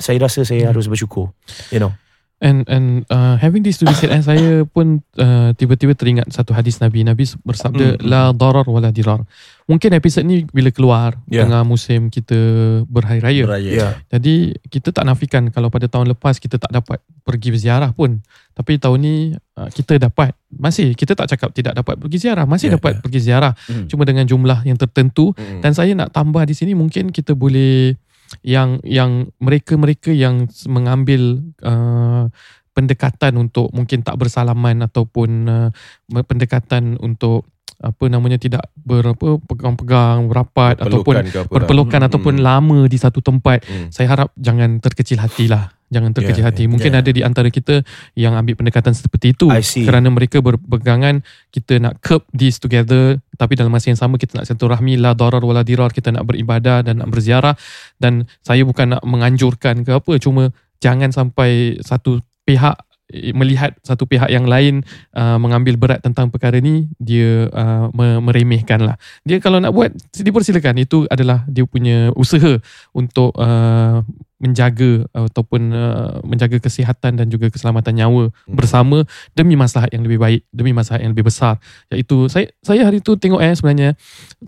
saya 0.00 0.24
rasa 0.24 0.48
saya 0.48 0.72
harus 0.72 0.88
bersyukur. 0.88 1.36
You 1.68 1.84
know. 1.84 1.92
And 2.40 2.64
and 2.72 3.04
uh, 3.12 3.36
having 3.36 3.60
this 3.60 3.76
to 3.76 3.84
be 3.84 3.92
said, 3.92 4.08
eh, 4.16 4.24
saya 4.24 4.64
pun 4.64 5.04
uh, 5.20 5.52
tiba-tiba 5.60 5.92
teringat 5.92 6.32
satu 6.32 6.56
hadis 6.56 6.80
Nabi. 6.80 7.04
Nabi 7.04 7.28
bersabda, 7.44 8.00
Mm. 8.00 8.08
La 8.08 8.32
darar 8.32 8.64
wala 8.64 8.88
dirar. 8.88 9.20
Mungkin 9.68 9.92
episod 9.92 10.24
ni 10.24 10.48
bila 10.48 10.72
keluar 10.72 11.20
Yeah. 11.28 11.44
tengah 11.44 11.68
musim 11.68 12.08
kita 12.08 12.34
berhari 12.88 13.20
raya. 13.20 13.44
Beraya. 13.44 13.70
Yeah. 13.70 13.92
Jadi 14.08 14.56
kita 14.72 14.88
tak 14.88 15.04
nafikan 15.04 15.52
kalau 15.52 15.68
pada 15.68 15.84
tahun 15.84 16.16
lepas 16.16 16.40
kita 16.40 16.56
tak 16.56 16.72
dapat 16.72 17.04
pergi 17.28 17.52
berziarah 17.52 17.92
pun. 17.92 18.24
Tapi 18.56 18.80
tahun 18.80 18.98
ni 19.04 19.14
uh, 19.36 19.68
kita 19.68 20.00
dapat. 20.00 20.32
Masih 20.48 20.96
kita 20.96 21.12
tak 21.12 21.28
cakap 21.36 21.52
tidak 21.52 21.76
dapat 21.76 22.00
pergi 22.00 22.24
ziarah. 22.24 22.48
Masih 22.48 22.72
Yeah, 22.72 22.80
dapat 22.80 23.04
pergi 23.04 23.20
ziarah. 23.20 23.52
Hmm. 23.68 23.84
Cuma 23.84 24.08
dengan 24.08 24.24
jumlah 24.24 24.64
yang 24.64 24.80
tertentu. 24.80 25.36
Mm-mm. 25.36 25.60
Dan 25.60 25.76
saya 25.76 25.92
nak 25.92 26.08
tambah 26.16 26.40
di 26.48 26.56
sini 26.56 26.72
mungkin 26.72 27.12
kita 27.12 27.36
boleh 27.36 28.00
yang 28.46 28.78
yang 28.86 29.30
mereka-mereka 29.42 30.14
yang 30.14 30.46
mengambil 30.70 31.42
uh, 31.66 32.30
pendekatan 32.70 33.36
untuk 33.36 33.74
mungkin 33.74 34.06
tak 34.06 34.16
bersalaman 34.16 34.86
ataupun 34.86 35.30
uh, 35.50 35.70
pendekatan 36.24 36.96
untuk 37.02 37.50
apa 37.80 38.12
namanya 38.12 38.36
tidak 38.36 38.68
berapa 38.76 39.40
pegang-pegang 39.40 40.28
rapat 40.28 40.84
ataupun 40.84 41.24
Berpelukan 41.24 41.44
lah. 41.48 41.48
berpelukan 41.48 42.00
Mm, 42.04 42.08
ataupun 42.12 42.34
mm, 42.36 42.44
lama 42.44 42.78
di 42.84 42.98
satu 43.00 43.24
tempat 43.24 43.64
mm. 43.64 43.88
saya 43.88 44.06
harap 44.12 44.28
jangan 44.36 44.84
terkecil 44.84 45.16
hatilah 45.16 45.72
jangan 45.90 46.14
terkecil 46.14 46.40
Yeah, 46.40 46.48
hati. 46.54 46.64
mungkin 46.70 46.94
yeah. 46.94 47.02
ada 47.02 47.10
di 47.10 47.20
antara 47.26 47.50
kita 47.50 47.82
yang 48.14 48.38
ambil 48.38 48.54
pendekatan 48.56 48.94
seperti 48.94 49.34
itu 49.34 49.50
kerana 49.84 50.08
mereka 50.08 50.38
berpegangan 50.40 51.20
kita 51.50 51.82
nak 51.82 51.98
curb 52.00 52.22
this 52.30 52.62
together. 52.62 53.18
Tapi 53.34 53.58
dalam 53.58 53.74
masa 53.74 53.90
yang 53.90 53.98
sama 53.98 54.16
kita 54.16 54.38
nak 54.38 54.46
silaturahmi 54.46 54.96
la 55.00 55.12
darar 55.18 55.42
wala 55.42 55.66
dirar. 55.66 55.90
Kita 55.90 56.14
nak 56.14 56.24
beribadah 56.30 56.86
dan 56.86 57.02
nak 57.02 57.10
berziarah. 57.10 57.58
Dan 57.98 58.24
saya 58.40 58.62
bukan 58.62 58.96
nak 58.96 59.02
menganjurkan 59.02 59.82
ke 59.82 59.98
apa. 59.98 60.12
Cuma 60.22 60.54
jangan 60.78 61.10
sampai 61.10 61.80
satu 61.82 62.22
pihak 62.46 62.76
eh, 63.10 63.34
melihat 63.34 63.74
satu 63.82 64.06
pihak 64.06 64.30
yang 64.30 64.46
lain 64.46 64.86
uh, 65.16 65.40
mengambil 65.42 65.74
berat 65.80 66.04
tentang 66.04 66.30
perkara 66.30 66.62
ni. 66.62 66.86
Dia 67.00 67.50
uh, 67.50 67.90
me- 67.90 68.22
meremehkan 68.22 68.84
lah 68.84 68.96
dia 69.26 69.42
kalau 69.42 69.58
nak 69.58 69.72
buat 69.74 69.90
dipersilakan. 70.14 70.84
Itu 70.84 71.08
adalah 71.10 71.42
dia 71.50 71.66
punya 71.66 72.12
usaha 72.14 72.60
untuk 72.94 73.34
uh, 73.40 74.04
menjaga 74.40 75.04
ataupun 75.12 75.68
uh, 75.70 76.18
menjaga 76.24 76.56
kesihatan 76.58 77.20
dan 77.20 77.26
juga 77.28 77.52
keselamatan 77.52 77.92
nyawa 77.92 78.32
bersama 78.48 79.04
demi 79.36 79.54
maslahat 79.54 79.92
yang 79.92 80.00
lebih 80.00 80.16
baik, 80.16 80.40
demi 80.48 80.72
maslahat 80.72 81.04
yang 81.04 81.12
lebih 81.12 81.28
besar. 81.28 81.60
Iaitu 81.92 82.32
saya 82.32 82.48
saya 82.64 82.88
hari 82.88 83.04
tu 83.04 83.20
tengok 83.20 83.38
eh 83.44 83.52
sebenarnya 83.52 83.94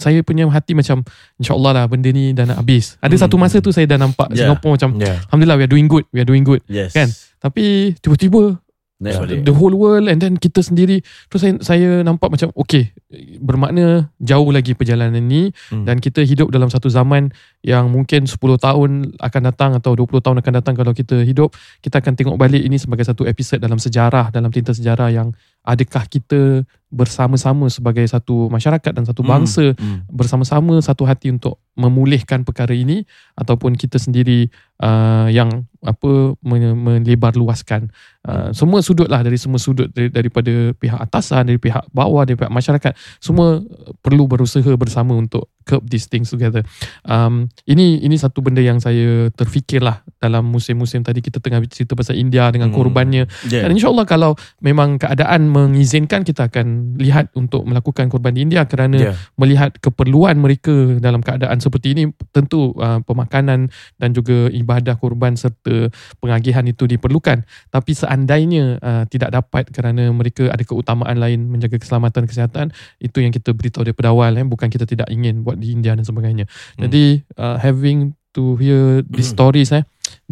saya 0.00 0.24
punya 0.24 0.48
hati 0.48 0.72
macam 0.72 1.04
insyaallah 1.36 1.72
lah 1.76 1.84
benda 1.86 2.08
ni 2.08 2.32
dah 2.32 2.48
nak 2.48 2.64
habis. 2.64 2.96
Ada 3.04 3.28
satu 3.28 3.36
masa 3.36 3.60
tu 3.60 3.70
saya 3.70 3.84
dah 3.84 4.00
nampak 4.00 4.24
Yeah. 4.32 4.48
Singapore 4.48 4.80
macam 4.80 4.90
Yeah. 4.96 5.20
alhamdulillah 5.28 5.58
we 5.60 5.64
are 5.68 5.72
doing 5.72 5.88
good, 5.92 6.04
we 6.08 6.18
are 6.24 6.28
doing 6.28 6.40
good. 6.40 6.64
Yes. 6.64 6.96
Kan? 6.96 7.12
Tapi 7.42 7.92
tiba-tiba 8.00 8.56
Balik. 9.02 9.42
the 9.42 9.50
whole 9.50 9.74
world 9.74 10.06
and 10.06 10.22
then 10.22 10.38
kita 10.38 10.62
sendiri 10.62 11.02
terus 11.26 11.42
saya, 11.42 11.54
saya 11.58 11.88
nampak 12.06 12.30
macam 12.30 12.54
okay 12.54 12.94
bermakna 13.42 14.06
jauh 14.22 14.48
lagi 14.54 14.78
perjalanan 14.78 15.18
ni 15.18 15.50
Hmm. 15.68 15.82
dan 15.82 15.98
kita 15.98 16.22
hidup 16.22 16.54
dalam 16.54 16.70
satu 16.70 16.86
zaman 16.86 17.34
yang 17.66 17.90
mungkin 17.90 18.30
10 18.30 18.38
tahun 18.58 19.18
akan 19.18 19.42
datang 19.50 19.70
atau 19.74 19.98
20 19.98 20.22
tahun 20.22 20.38
akan 20.38 20.52
datang 20.62 20.74
kalau 20.78 20.94
kita 20.94 21.20
hidup 21.26 21.50
kita 21.82 21.98
akan 21.98 22.14
tengok 22.14 22.36
balik 22.38 22.62
ini 22.62 22.78
sebagai 22.78 23.02
satu 23.02 23.26
episod 23.26 23.58
dalam 23.58 23.76
sejarah 23.76 24.30
dalam 24.30 24.54
tinta 24.54 24.70
sejarah 24.70 25.10
yang 25.10 25.34
adakah 25.62 26.04
kita 26.06 26.66
bersama-sama 26.92 27.72
sebagai 27.72 28.04
satu 28.04 28.52
masyarakat 28.52 28.92
dan 28.92 29.08
satu 29.08 29.24
bangsa 29.24 29.72
Hmm. 29.80 30.04
bersama-sama 30.12 30.76
satu 30.84 31.08
hati 31.08 31.32
untuk 31.32 31.56
memulihkan 31.72 32.44
perkara 32.44 32.76
ini 32.76 33.08
ataupun 33.32 33.80
kita 33.80 33.96
sendiri 33.96 34.52
uh, 34.76 35.24
yang 35.32 35.64
apa 35.80 36.36
melebar 36.44 37.32
luaskan 37.32 37.88
uh, 38.28 38.52
semua 38.52 38.84
sudut 38.84 39.08
lah 39.08 39.24
dari 39.24 39.40
semua 39.40 39.56
sudut 39.56 39.88
dari, 39.88 40.12
daripada 40.12 40.76
pihak 40.76 41.00
atasan 41.00 41.48
dari 41.48 41.56
pihak 41.56 41.88
bawah 41.90 42.28
dari 42.28 42.36
pihak 42.36 42.52
masyarakat 42.52 42.92
semua 43.18 43.64
perlu 44.04 44.28
berusaha 44.28 44.68
bersama 44.76 45.16
untuk 45.16 45.48
curb 45.64 45.88
these 45.88 46.12
things 46.12 46.28
together 46.28 46.60
um, 47.08 47.48
ini 47.64 48.04
ini 48.04 48.20
satu 48.20 48.44
benda 48.44 48.60
yang 48.60 48.84
saya 48.84 49.32
terfikir 49.32 49.80
lah 49.80 50.04
dalam 50.20 50.44
musim-musim 50.44 51.00
tadi 51.00 51.24
kita 51.24 51.40
tengah 51.40 51.64
cerita 51.72 51.96
pasal 51.96 52.20
India 52.20 52.52
dengan 52.52 52.68
Hmm. 52.68 52.76
korbannya 52.76 53.24
Yeah. 53.48 53.64
dan 53.64 53.72
insyaAllah 53.72 54.04
kalau 54.04 54.36
memang 54.60 55.00
keadaan 55.00 55.48
mengizinkan 55.52 56.24
kita 56.24 56.48
akan 56.48 56.96
lihat 56.96 57.28
untuk 57.36 57.68
melakukan 57.68 58.08
korban 58.08 58.32
di 58.32 58.48
India 58.48 58.64
kerana 58.64 58.94
Yeah. 59.02 59.18
melihat 59.34 59.82
keperluan 59.82 60.38
mereka 60.38 60.70
dalam 61.02 61.26
keadaan 61.26 61.58
seperti 61.58 61.92
ini 61.92 62.14
tentu 62.30 62.70
uh, 62.78 63.02
pemakanan 63.02 63.66
dan 63.98 64.08
juga 64.14 64.46
ibadah 64.46 64.94
korban 64.94 65.34
serta 65.34 65.90
pengagihan 66.22 66.62
itu 66.70 66.86
diperlukan. 66.86 67.42
Tapi 67.68 67.92
seandainya 67.92 68.78
uh, 68.78 69.04
tidak 69.10 69.34
dapat 69.34 69.74
kerana 69.74 70.06
mereka 70.14 70.54
ada 70.54 70.62
keutamaan 70.62 71.18
lain 71.18 71.50
menjaga 71.50 71.82
keselamatan 71.82 72.30
kesihatan 72.30 72.70
itu 73.02 73.18
yang 73.18 73.34
kita 73.34 73.50
beritahu 73.50 73.82
daripada 73.82 74.14
awal 74.14 74.30
eh 74.38 74.46
bukan 74.46 74.70
kita 74.70 74.86
tidak 74.86 75.10
ingin 75.10 75.42
buat 75.42 75.58
di 75.58 75.74
India 75.74 75.98
dan 75.98 76.06
sebagainya. 76.06 76.46
Jadi 76.78 77.26
uh, 77.42 77.58
having 77.58 78.14
to 78.32 78.54
hear 78.56 79.02
these 79.10 79.34
stories 79.34 79.74
eh 79.74 79.82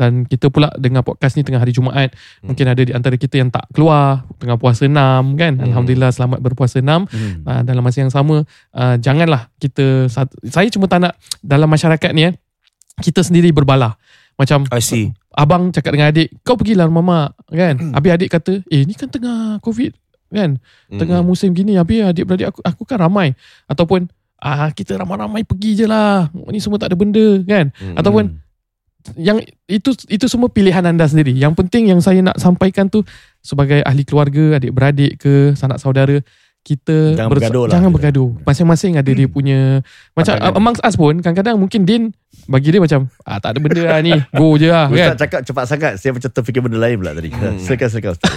dan 0.01 0.25
kita 0.25 0.49
pula 0.49 0.73
dengar 0.81 1.05
podcast 1.05 1.37
ni 1.37 1.45
tengah 1.45 1.61
hari 1.61 1.77
Jumaat. 1.77 2.17
Mungkin 2.41 2.65
ada 2.65 2.81
di 2.81 2.97
antara 2.97 3.21
kita 3.21 3.37
yang 3.37 3.53
tak 3.53 3.69
keluar 3.77 4.25
tengah 4.41 4.57
puasa 4.57 4.89
6 4.89 4.97
kan? 5.37 5.61
Alhamdulillah 5.61 6.09
selamat 6.09 6.41
berpuasa 6.41 6.81
6 6.81 6.89
Hmm. 7.13 7.45
uh, 7.45 7.61
dalam 7.61 7.85
masa 7.85 8.01
yang 8.01 8.09
sama 8.09 8.49
uh, 8.73 8.97
janganlah 8.97 9.53
kita 9.61 10.09
saya 10.49 10.69
cuma 10.73 10.89
tak 10.89 11.05
nak 11.05 11.13
dalam 11.45 11.69
masyarakat 11.69 12.11
ni 12.17 12.33
eh 12.33 12.35
kita 13.05 13.21
sendiri 13.21 13.53
berbalah. 13.53 14.01
Macam 14.41 14.65
I 14.73 14.81
see. 14.81 15.13
abang 15.37 15.69
cakap 15.69 15.93
dengan 15.93 16.09
adik 16.09 16.33
kau 16.41 16.57
pergilah 16.57 16.89
rumah 16.89 17.05
mak 17.05 17.29
kan? 17.53 17.77
Habis 17.93 18.11
adik 18.17 18.29
kata 18.33 18.65
eh 18.65 18.89
ni 18.89 18.97
kan 18.97 19.13
tengah 19.13 19.61
covid 19.61 19.93
kan? 20.33 20.57
Tengah 20.89 21.21
musim 21.21 21.53
gini 21.53 21.77
habis 21.77 22.01
adik-beradik 22.01 22.49
aku 22.49 22.65
aku 22.65 22.83
kan 22.89 23.05
ramai. 23.05 23.37
Ataupun 23.69 24.09
ah 24.41 24.73
kita 24.73 24.97
ramai-ramai 24.97 25.45
pergi 25.45 25.85
je 25.85 25.87
lah. 25.87 26.33
Ni 26.49 26.57
semua 26.57 26.81
tak 26.81 26.89
ada 26.89 26.97
benda 26.97 27.45
kan? 27.45 27.69
Ataupun 27.93 28.41
yang 29.17 29.41
itu 29.67 29.97
itu 30.09 30.27
semua 30.29 30.53
pilihan 30.53 30.85
anda 30.85 31.07
sendiri. 31.09 31.33
Yang 31.33 31.65
penting 31.65 31.89
yang 31.89 32.01
saya 32.05 32.21
nak 32.21 32.37
sampaikan 32.37 32.89
tu 32.89 33.05
sebagai 33.41 33.81
ahli 33.85 34.05
keluarga, 34.05 34.61
adik-beradik 34.61 35.21
ke 35.21 35.57
sanak 35.57 35.81
saudara, 35.81 36.21
kita 36.61 37.17
Jangan 37.17 37.31
bergaduh 37.31 37.65
lah. 37.65 37.73
jangan 37.73 37.91
bergaduh. 37.91 38.31
Masing-masing 38.43 38.93
ada 38.95 39.09
dia 39.09 39.25
punya 39.25 39.81
macam 40.13 40.35
Pandangan. 40.35 40.57
amongst 40.57 40.83
us 40.83 40.95
pun 40.95 41.17
kadang-kadang 41.17 41.57
mungkin 41.57 41.83
Din 41.83 42.03
bagi 42.47 42.69
dia 42.69 42.79
macam 42.79 43.09
ah 43.23 43.37
tak 43.37 43.53
ada 43.53 43.59
benda 43.59 43.83
lah 43.83 43.99
ni, 43.99 44.15
go 44.31 44.55
je 44.55 44.69
lah 44.69 44.87
Ustaz 44.87 45.03
kan. 45.09 45.17
cakap 45.19 45.41
cepat 45.43 45.65
sangat 45.67 45.93
Saya 45.97 46.13
macam 46.13 46.31
terfikir 46.31 46.61
benda 46.61 46.79
lain 46.79 46.95
pula 46.97 47.11
tadi 47.11 47.29
Silakan 47.65 47.89
silakan 47.89 48.11
Ustaz 48.13 48.33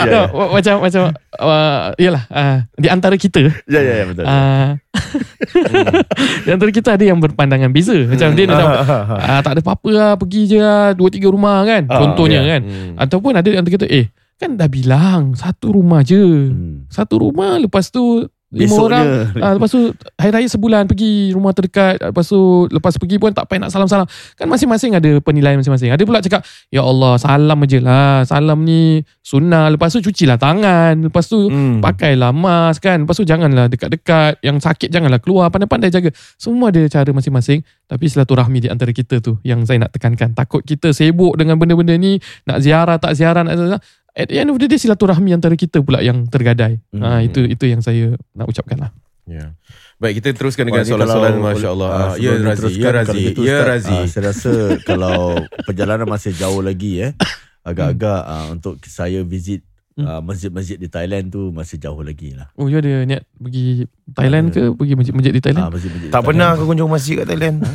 Ya 0.00 0.10
No, 0.10 0.20
ma- 0.32 0.50
macam 0.54 0.74
macam 0.80 1.02
uh, 1.38 1.78
yalah 1.96 2.24
uh, 2.28 2.56
di 2.74 2.88
antara 2.88 3.14
kita 3.14 3.46
Ya 3.64 3.78
ya 3.78 3.94
ya 3.94 4.04
betul 4.06 4.24
uh, 4.24 4.70
di 6.44 6.50
antara 6.50 6.70
kita 6.70 6.88
ada 6.90 7.04
yang 7.04 7.16
berpandangan 7.16 7.70
beza. 7.70 7.94
Macam 8.04 8.34
Din 8.34 8.48
macam 8.48 8.68
ah, 8.68 9.40
tak 9.40 9.52
ada 9.54 9.60
apa-apa 9.60 9.88
lah 9.90 10.12
pergi 10.14 10.42
je 10.46 10.58
lah 10.58 10.92
dua 10.92 11.08
tiga 11.08 11.28
rumah 11.28 11.64
kan. 11.64 11.86
Ah, 11.86 11.96
Contohnya 11.98 12.40
ya. 12.40 12.58
kan. 12.58 12.62
Ataupun 12.98 13.32
ada 13.32 13.46
di 13.46 13.56
antara 13.56 13.72
kita 13.72 13.86
eh 13.86 14.10
kan 14.38 14.54
dah 14.54 14.66
bilang 14.66 15.34
satu 15.34 15.74
rumah 15.74 16.00
je. 16.00 16.48
Hmm. 16.48 16.86
Satu 16.86 17.20
rumah 17.20 17.58
lepas 17.58 17.90
tu 17.90 18.22
lima 18.48 18.64
Besoknya. 18.64 18.80
orang. 18.80 19.06
ah, 19.44 19.52
lepas 19.52 19.68
tu 19.68 19.80
hari 20.16 20.32
raya 20.32 20.48
sebulan 20.48 20.88
pergi 20.88 21.36
rumah 21.36 21.52
terdekat. 21.52 22.00
Lepas 22.00 22.24
tu 22.24 22.40
lepas 22.66 22.96
pergi 22.96 23.20
pun 23.20 23.28
tak 23.28 23.44
payah 23.44 23.60
nak 23.60 23.70
salam-salam. 23.70 24.08
Kan 24.32 24.48
masing-masing 24.48 24.96
ada 24.96 25.20
penilaian 25.20 25.60
masing-masing. 25.60 25.92
Ada 25.92 26.00
pula 26.00 26.24
cakap 26.24 26.40
ya 26.68 26.80
Allah 26.80 27.20
salam 27.20 27.60
je 27.66 27.76
lah. 27.76 28.24
Salam 28.24 28.64
ni 28.64 29.04
sunnah. 29.20 29.68
Lepas 29.68 29.92
tu 29.92 30.00
cucilah 30.00 30.40
tangan. 30.40 30.96
Lepas 30.96 31.28
tu 31.28 31.44
Hmm. 31.44 31.84
pakailah 31.84 32.32
mask 32.32 32.80
kan. 32.80 33.04
Lepas 33.04 33.20
tu 33.20 33.28
janganlah 33.28 33.68
dekat-dekat. 33.68 34.40
Yang 34.40 34.64
sakit 34.64 34.88
janganlah 34.88 35.20
keluar. 35.20 35.52
Pandai-pandai 35.52 35.92
jaga. 35.92 36.08
Semua 36.40 36.72
ada 36.72 36.80
cara 36.88 37.10
masing-masing. 37.12 37.60
Tapi 37.84 38.04
silaturahmi 38.08 38.64
di 38.64 38.68
antara 38.72 38.96
kita 38.96 39.20
tu 39.20 39.36
yang 39.44 39.60
saya 39.68 39.84
nak 39.84 39.92
tekankan. 39.92 40.32
Takut 40.32 40.64
kita 40.64 40.96
sibuk 40.96 41.36
dengan 41.36 41.60
benda-benda 41.60 42.00
ni 42.00 42.16
nak 42.48 42.64
ziarah 42.64 42.96
tak 42.96 43.12
ziarah 43.12 43.44
nak 43.44 43.84
at 44.18 44.26
the 44.26 44.36
end 44.36 44.50
of 44.50 44.58
the 44.58 44.66
day 44.66 44.76
silaturahmi 44.76 45.30
antara 45.30 45.54
kita 45.54 45.78
pula 45.78 46.02
yang 46.02 46.26
tergadai 46.26 46.82
ha, 46.92 47.18
Hmm. 47.18 47.24
itu 47.24 47.46
itu 47.46 47.64
yang 47.64 47.78
saya 47.78 48.12
nak 48.34 48.50
ucapkan 48.50 48.78
lah 48.80 48.92
Ya. 49.28 49.52
Baik, 50.00 50.24
kita 50.24 50.32
teruskan 50.32 50.64
dengan 50.64 50.88
soalan-soalan 50.88 51.36
masya-Allah. 51.36 51.88
ah, 51.90 52.00
Ah, 52.00 52.14
ya 52.16 52.32
Razi, 52.32 52.80
ya 52.80 52.88
Razi, 52.90 53.20
gitu, 53.28 53.44
ya 53.44 53.60
Razi. 53.60 53.92
ah, 53.92 54.08
Saya 54.08 54.32
rasa 54.32 54.52
kalau 54.80 55.36
perjalanan 55.68 56.08
masih 56.08 56.32
jauh 56.32 56.64
lagi 56.64 57.04
eh 57.04 57.12
Agak-agak 57.68 58.20
ah, 58.24 58.48
untuk 58.48 58.80
saya 58.88 59.20
visit 59.20 59.67
ah, 60.00 60.20
masjid-masjid 60.20 60.74
di 60.74 60.86
Thailand 60.86 61.28
tu 61.28 61.50
masih 61.50 61.76
jauh 61.76 61.98
lagi 62.00 62.32
lah 62.32 62.48
oh 62.54 62.66
you 62.66 62.76
ada 62.76 63.02
niat 63.02 63.22
pergi 63.32 63.86
Thailand 64.08 64.48
ke 64.48 64.70
pergi 64.70 64.94
masjid-masjid 64.94 65.30
di 65.30 65.38
Ah, 65.38 65.44
Thailand 65.44 65.64
masjid-masjid 65.70 66.00
di 66.00 66.06
Tak 66.06 66.14
Thailand. 66.14 66.28
pernah 66.28 66.48
aku 66.50 66.64
kunjung 66.64 66.88
masjid 66.88 67.14
kat 67.16 67.26
Thailand. 67.26 67.56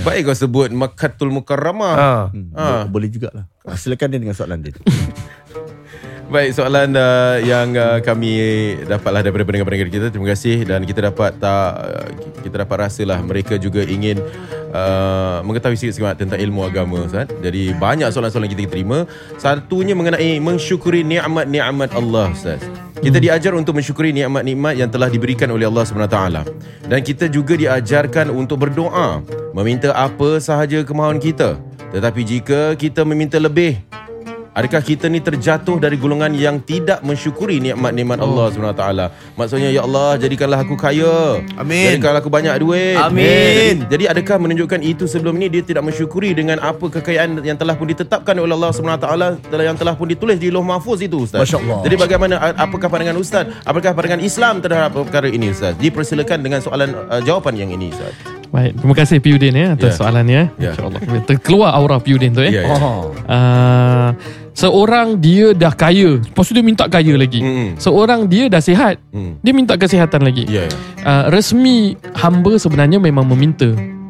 Baik 0.00 0.20
kau 0.24 0.34
sebut 0.34 0.70
Makkatul 0.70 1.28
Mukarramah. 1.28 1.94
ha. 1.94 2.10
Hmm, 2.28 2.48
Ah. 2.52 2.82
bo- 2.82 2.96
Boleh 2.96 3.08
jugalah 3.08 3.44
ah, 3.62 3.74
Silakan 3.74 4.08
dia 4.08 4.18
dengan 4.18 4.32
soalan 4.32 4.60
dia 4.60 4.72
Baik, 6.28 6.60
soalan 6.60 6.92
uh, 6.92 7.40
yang 7.40 7.72
uh, 7.72 8.04
kami 8.04 8.36
dapatlah 8.84 9.24
daripada 9.24 9.48
pendengar-pendengar 9.48 9.88
kita. 9.88 10.06
Terima 10.12 10.28
kasih 10.28 10.60
dan 10.68 10.84
kita 10.84 11.08
dapat 11.08 11.40
tak 11.40 11.72
uh, 11.80 12.04
kita 12.44 12.68
dapat 12.68 12.84
rasalah 12.84 13.16
mereka 13.24 13.56
juga 13.56 13.80
ingin 13.80 14.20
uh, 14.76 15.40
mengetahui 15.40 15.80
sikit 15.80 15.96
sebanyak 15.96 16.28
tentang 16.28 16.36
ilmu 16.36 16.68
agama 16.68 17.08
Ustaz. 17.08 17.32
Jadi 17.40 17.72
banyak 17.72 18.12
soalan-soalan 18.12 18.44
kita 18.52 18.68
terima. 18.68 19.08
Satunya 19.40 19.96
mengenai 19.96 20.36
mensyukuri 20.36 21.00
nikmat-nikmat 21.00 21.96
Allah 21.96 22.28
Ustaz. 22.28 22.60
Kita 23.00 23.16
diajar 23.16 23.56
untuk 23.56 23.80
mensyukuri 23.80 24.12
nikmat-nikmat 24.12 24.76
yang 24.76 24.92
telah 24.92 25.08
diberikan 25.08 25.46
oleh 25.54 25.70
Allah 25.70 25.86
SWT 25.86 26.18
Dan 26.90 26.98
kita 27.06 27.30
juga 27.30 27.54
diajarkan 27.54 28.26
untuk 28.26 28.66
berdoa 28.66 29.22
Meminta 29.54 29.94
apa 29.94 30.42
sahaja 30.42 30.82
kemahuan 30.82 31.22
kita 31.22 31.62
Tetapi 31.94 32.20
jika 32.26 32.74
kita 32.74 33.06
meminta 33.06 33.38
lebih 33.38 33.78
Adakah 34.58 34.82
kita 34.82 35.06
ni 35.06 35.22
terjatuh 35.22 35.78
dari 35.78 35.94
golongan 35.94 36.34
yang 36.34 36.58
tidak 36.58 36.98
mensyukuri 37.06 37.62
nikmat-nikmat 37.62 38.18
Allah 38.18 38.50
SWT 38.50 38.84
Maksudnya 39.38 39.70
Ya 39.70 39.86
Allah 39.86 40.18
jadikanlah 40.18 40.66
aku 40.66 40.74
kaya. 40.74 41.46
Amin. 41.54 41.94
Jadikanlah 41.94 42.18
aku 42.18 42.26
banyak 42.26 42.58
duit. 42.58 42.98
Amin. 42.98 43.86
jadi, 43.86 43.86
jadi 43.86 44.04
adakah 44.10 44.42
menunjukkan 44.42 44.82
itu 44.82 45.06
sebelum 45.06 45.38
ini 45.38 45.46
Dia 45.46 45.62
tidak 45.62 45.86
mensyukuri 45.86 46.34
dengan 46.34 46.58
apa 46.58 46.90
kekayaan 46.90 47.38
yang 47.46 47.54
telah 47.54 47.78
pun 47.78 47.86
ditetapkan 47.86 48.34
oleh 48.34 48.50
Allah 48.50 48.74
SWT 48.74 49.06
Yang 49.46 49.78
telah 49.78 49.94
pun 49.94 50.10
ditulis 50.10 50.42
di 50.42 50.50
loh 50.50 50.66
mahfuz 50.66 51.06
itu 51.06 51.22
Ustaz? 51.22 51.38
Masya 51.38 51.62
Allah. 51.62 51.78
Jadi 51.86 51.94
bagaimana 51.94 52.34
apakah 52.58 52.90
pandangan 52.90 53.14
Ustaz? 53.14 53.46
Apakah 53.62 53.94
pandangan 53.94 54.26
Islam 54.26 54.58
terhadap 54.58 54.90
perkara 54.90 55.30
ini 55.30 55.54
Ustaz? 55.54 55.78
Dipersilakan 55.78 56.38
dengan 56.42 56.58
soalan 56.58 56.98
uh, 57.06 57.22
jawapan 57.22 57.54
yang 57.62 57.70
ini 57.70 57.94
Ustaz 57.94 58.37
baik 58.48 58.72
terima 58.76 58.94
kasih 58.94 59.16
Piudin 59.18 59.52
ya 59.52 59.66
atas 59.72 59.92
Ya. 59.92 59.98
soalannya 59.98 60.42
Ya. 60.56 60.72
insyaallah 60.72 61.00
terkeluar 61.24 61.70
aura 61.72 61.96
Piudin 61.98 62.32
tu 62.32 62.40
Ya, 62.40 62.48
eh 62.48 62.54
ya. 62.58 62.62
Oh. 62.66 63.12
Uh, 63.28 64.10
seorang 64.52 65.16
dia 65.16 65.52
dah 65.52 65.70
kaya 65.70 66.16
lepas 66.18 66.44
tu 66.44 66.52
dia 66.52 66.64
minta 66.64 66.84
kaya 66.86 67.14
lagi 67.14 67.38
Mm-mm. 67.38 67.68
seorang 67.76 68.24
dia 68.24 68.48
dah 68.48 68.58
sihat 68.58 68.96
Hmm. 69.12 69.36
dia 69.38 69.52
minta 69.52 69.76
kesihatan 69.76 70.24
lagi 70.24 70.48
Ya, 70.48 70.64
ya. 70.64 70.72
uh, 71.02 71.24
resmi 71.28 71.94
hamba 72.14 72.56
sebenarnya 72.56 72.98
memang 72.98 73.22
meminta 73.24 73.68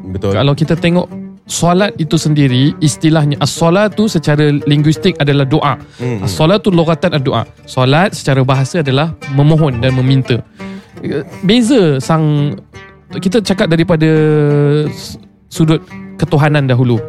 Betul 0.09 0.33
kalau 0.33 0.53
kita 0.53 0.73
tengok 0.73 1.05
solat 1.45 1.93
itu 1.97 2.13
sendiri 2.13 2.77
istilahnya 2.77 3.37
as-solat 3.37 3.91
tu 3.91 4.05
secara 4.05 4.49
linguistik 4.65 5.17
adalah 5.17 5.43
doa 5.43 5.75
Hmm. 5.97 6.23
as-solat 6.23 6.61
tu 6.61 6.69
logatan 6.69 7.17
doa 7.19 7.43
solat 7.65 8.13
secara 8.13 8.41
bahasa 8.41 8.79
adalah 8.79 9.13
memohon 9.33 9.77
dan 9.77 9.93
meminta 9.93 10.39
beza 11.41 11.97
sang 11.99 12.53
kita 13.11 13.41
cakap 13.41 13.65
daripada 13.65 14.05
sudut 15.49 15.81
ketuhanan 16.15 16.69
dahulu. 16.69 17.01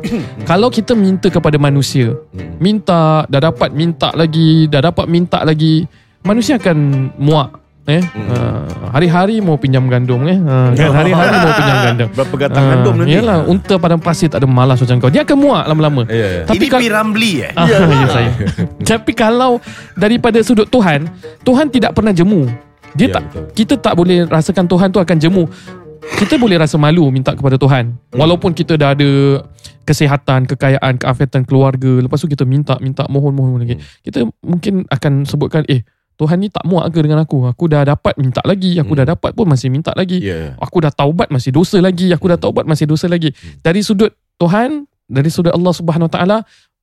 Kalau 0.42 0.73
kita 0.73 0.97
minta 0.97 1.28
kepada 1.28 1.61
manusia, 1.61 2.16
minta 2.57 3.26
dah 3.26 3.40
dapat 3.42 3.69
minta 3.71 4.09
lagi, 4.11 4.64
dah 4.64 4.80
dapat 4.83 5.04
minta 5.04 5.45
lagi, 5.45 5.85
manusia 6.23 6.57
akan 6.57 6.78
muak. 7.21 7.61
Eh, 7.88 7.99
uh, 7.99 8.92
hari-hari 8.92 9.40
mau 9.40 9.59
pinjam 9.59 9.83
gandum 9.90 10.23
eh. 10.25 10.38
Uh, 10.47 10.71
kan 10.78 10.95
hari-hari 10.95 11.33
mau 11.35 11.50
pinjam 11.50 11.78
gandum. 11.83 12.09
Berapa 12.12 12.35
gatang 12.38 12.62
Ah, 12.62 12.71
gandum 12.71 12.95
nanti? 12.95 13.16
Yalah, 13.19 13.38
unta 13.42 13.75
padang 13.76 13.99
pasir 13.99 14.28
tak 14.30 14.38
ada 14.38 14.47
malas 14.47 14.78
macam 14.78 14.97
kau. 15.00 15.11
Dia 15.11 15.26
akan 15.26 15.37
muak 15.37 15.64
lama-lama. 15.66 16.02
Ya, 16.07 16.14
ya. 16.14 16.42
Tapi 16.45 16.61
Ini 16.61 16.71
kal- 16.71 16.80
Piramli 16.80 17.33
eh 17.40 17.50
Ah, 17.50 17.66
ya 17.66 18.07
saya. 18.14 18.30
Tapi 18.95 19.11
kalau 19.11 19.59
daripada 19.97 20.38
sudut 20.40 20.71
Tuhan, 20.71 21.09
Tuhan 21.42 21.66
tidak 21.66 21.90
pernah 21.92 22.14
jemu. 22.14 22.47
Dia 22.90 23.07
Ya, 23.07 23.14
tak 23.16 23.23
betul. 23.26 23.42
kita 23.57 23.75
tak 23.78 23.95
boleh 23.97 24.19
rasakan 24.25 24.66
Tuhan 24.66 24.88
tu 24.90 24.99
akan 24.99 25.16
jemu. 25.16 25.45
Kita 26.19 26.37
boleh 26.37 26.59
rasa 26.61 26.76
malu 26.76 27.07
minta 27.12 27.33
kepada 27.33 27.57
Tuhan. 27.61 27.97
Walaupun 28.12 28.52
kita 28.52 28.75
dah 28.76 28.93
ada 28.93 29.45
kesihatan, 29.87 30.47
kekayaan, 30.47 31.00
keafiatan 31.00 31.43
keluarga, 31.47 32.02
lepas 32.02 32.21
tu 32.21 32.29
kita 32.29 32.45
minta, 32.45 32.76
minta, 32.79 33.07
mohon, 33.11 33.35
mohon 33.35 33.62
lagi. 33.62 33.81
Kita 34.05 34.26
mungkin 34.45 34.87
akan 34.87 35.25
sebutkan, 35.25 35.64
eh, 35.67 35.83
Tuhan 36.21 36.37
ni 36.37 36.52
tak 36.52 36.69
muak 36.69 36.93
ke 36.93 37.00
dengan 37.00 37.25
aku? 37.25 37.49
Aku 37.49 37.64
dah 37.64 37.81
dapat 37.81 38.12
minta 38.21 38.45
lagi, 38.45 38.76
aku 38.76 38.93
dah 38.93 39.09
dapat 39.09 39.33
pun 39.33 39.49
masih 39.49 39.73
minta 39.73 39.97
lagi. 39.97 40.21
Ya. 40.21 40.52
Aku 40.61 40.85
dah 40.85 40.93
taubat 40.93 41.33
masih 41.33 41.49
dosa 41.49 41.81
lagi, 41.81 42.12
aku 42.12 42.29
dah 42.29 42.37
taubat 42.37 42.69
masih 42.69 42.85
dosa 42.85 43.09
lagi. 43.09 43.33
Dari 43.64 43.81
sudut 43.81 44.12
Tuhan, 44.37 44.85
dari 45.09 45.33
sudut 45.33 45.49
Allah 45.57 45.73
Subhanahu 45.73 46.12
Wa 46.12 46.14
Taala 46.21 46.38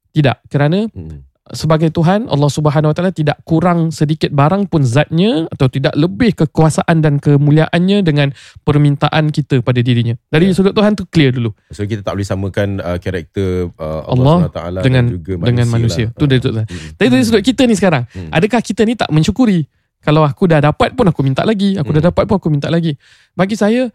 tidak 0.10 0.41
kerana 0.50 0.89
Hmm. 0.89 1.26
Sebagai 1.51 1.88
Tuhan 1.89 2.27
Allah 2.27 2.48
Subhanahu 2.48 2.92
Wa 2.92 2.96
Taala 2.96 3.12
tidak 3.12 3.39
kurang 3.42 3.89
sedikit 3.89 4.30
barang 4.30 4.68
pun 4.68 4.82
zatnya 4.82 5.46
atau 5.48 5.68
tidak 5.68 5.94
lebih 5.94 6.36
kekuasaan 6.36 7.00
dan 7.00 7.18
kemuliaannya 7.18 8.01
dengan 8.01 8.32
permintaan 8.62 9.30
kita 9.30 9.60
pada 9.60 9.80
dirinya. 9.80 10.18
Dari 10.27 10.48
Ya. 10.48 10.56
sudut 10.56 10.72
Tuhan 10.72 10.94
tu 10.94 11.06
clear 11.06 11.32
dulu 11.32 11.51
So 11.70 11.84
kita 11.84 12.01
tak 12.01 12.13
boleh 12.13 12.25
samakan 12.25 12.70
uh, 12.80 12.98
karakter 12.98 13.72
uh, 13.74 14.01
Allah 14.06 14.50
Allah, 14.50 14.80
SWT 14.80 14.84
dengan 14.84 15.04
dan 15.06 15.13
juga 15.13 15.32
dengan 15.42 15.68
manusia. 15.70 16.06
lah. 16.08 16.16
Tu 16.16 16.25
dari 16.25 16.39
sudut 16.39 16.54
Tuhan. 16.54 16.68
Hmm. 16.68 16.89
Tapi 16.96 17.08
dari 17.08 17.24
sudut 17.24 17.44
kita 17.44 17.62
ni 17.63 17.75
sekarang, 17.75 18.04
Hmm. 18.08 18.30
adakah 18.30 18.60
kita 18.60 18.82
ni 18.82 18.94
tak 18.94 19.10
mensyukuri? 19.10 19.68
Kalau 20.00 20.24
aku 20.24 20.46
dah 20.46 20.62
dapat 20.62 20.94
pun 20.94 21.04
aku 21.04 21.22
minta 21.22 21.44
lagi, 21.44 21.75
aku 21.75 21.89
dah 21.89 22.01
Hmm. 22.01 22.10
dapat 22.10 22.24
pun 22.25 22.36
aku 22.38 22.48
minta 22.48 22.68
lagi. 22.68 22.96
Bagi 23.34 23.56
saya 23.56 23.89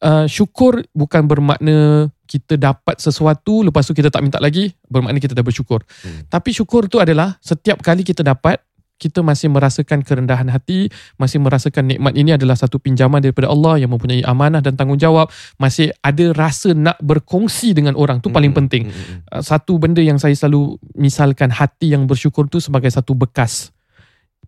uh, 0.00 0.24
syukur 0.24 0.84
bukan 0.92 1.24
bermakna 1.24 2.08
kita 2.28 2.60
dapat 2.60 3.00
sesuatu 3.00 3.64
lepas 3.64 3.88
tu 3.88 3.96
kita 3.96 4.12
tak 4.12 4.20
minta 4.20 4.36
lagi, 4.36 4.68
bermakna 4.84 5.16
kita 5.16 5.32
dah 5.32 5.40
bersyukur. 5.40 5.80
Hmm. 6.04 6.28
Tapi 6.28 6.52
syukur 6.52 6.84
tu 6.92 7.00
adalah 7.00 7.40
setiap 7.40 7.80
kali 7.80 8.04
kita 8.04 8.20
dapat 8.20 8.60
kita 8.98 9.22
masih 9.22 9.46
merasakan 9.46 10.02
kerendahan 10.02 10.50
hati, 10.50 10.90
masih 11.22 11.38
merasakan 11.38 11.86
nikmat 11.86 12.18
ini 12.18 12.34
adalah 12.34 12.58
satu 12.58 12.82
pinjaman 12.82 13.22
daripada 13.22 13.46
Allah 13.46 13.78
yang 13.78 13.94
mempunyai 13.94 14.26
amanah 14.26 14.58
dan 14.58 14.74
tanggungjawab, 14.74 15.30
masih 15.56 15.94
ada 16.02 16.34
rasa 16.34 16.74
nak 16.74 16.98
berkongsi 16.98 17.78
dengan 17.78 17.94
orang 17.94 18.18
tu 18.18 18.28
paling 18.28 18.50
Hmm. 18.50 18.60
penting. 18.66 18.82
Hmm, 18.90 18.92
hmm, 18.92 19.18
hmm. 19.22 19.40
Satu 19.46 19.78
benda 19.78 20.02
yang 20.02 20.18
saya 20.18 20.34
selalu 20.34 20.82
misalkan 20.98 21.54
hati 21.54 21.94
yang 21.94 22.10
bersyukur 22.10 22.50
tu 22.50 22.58
sebagai 22.58 22.90
satu 22.90 23.14
bekas. 23.14 23.70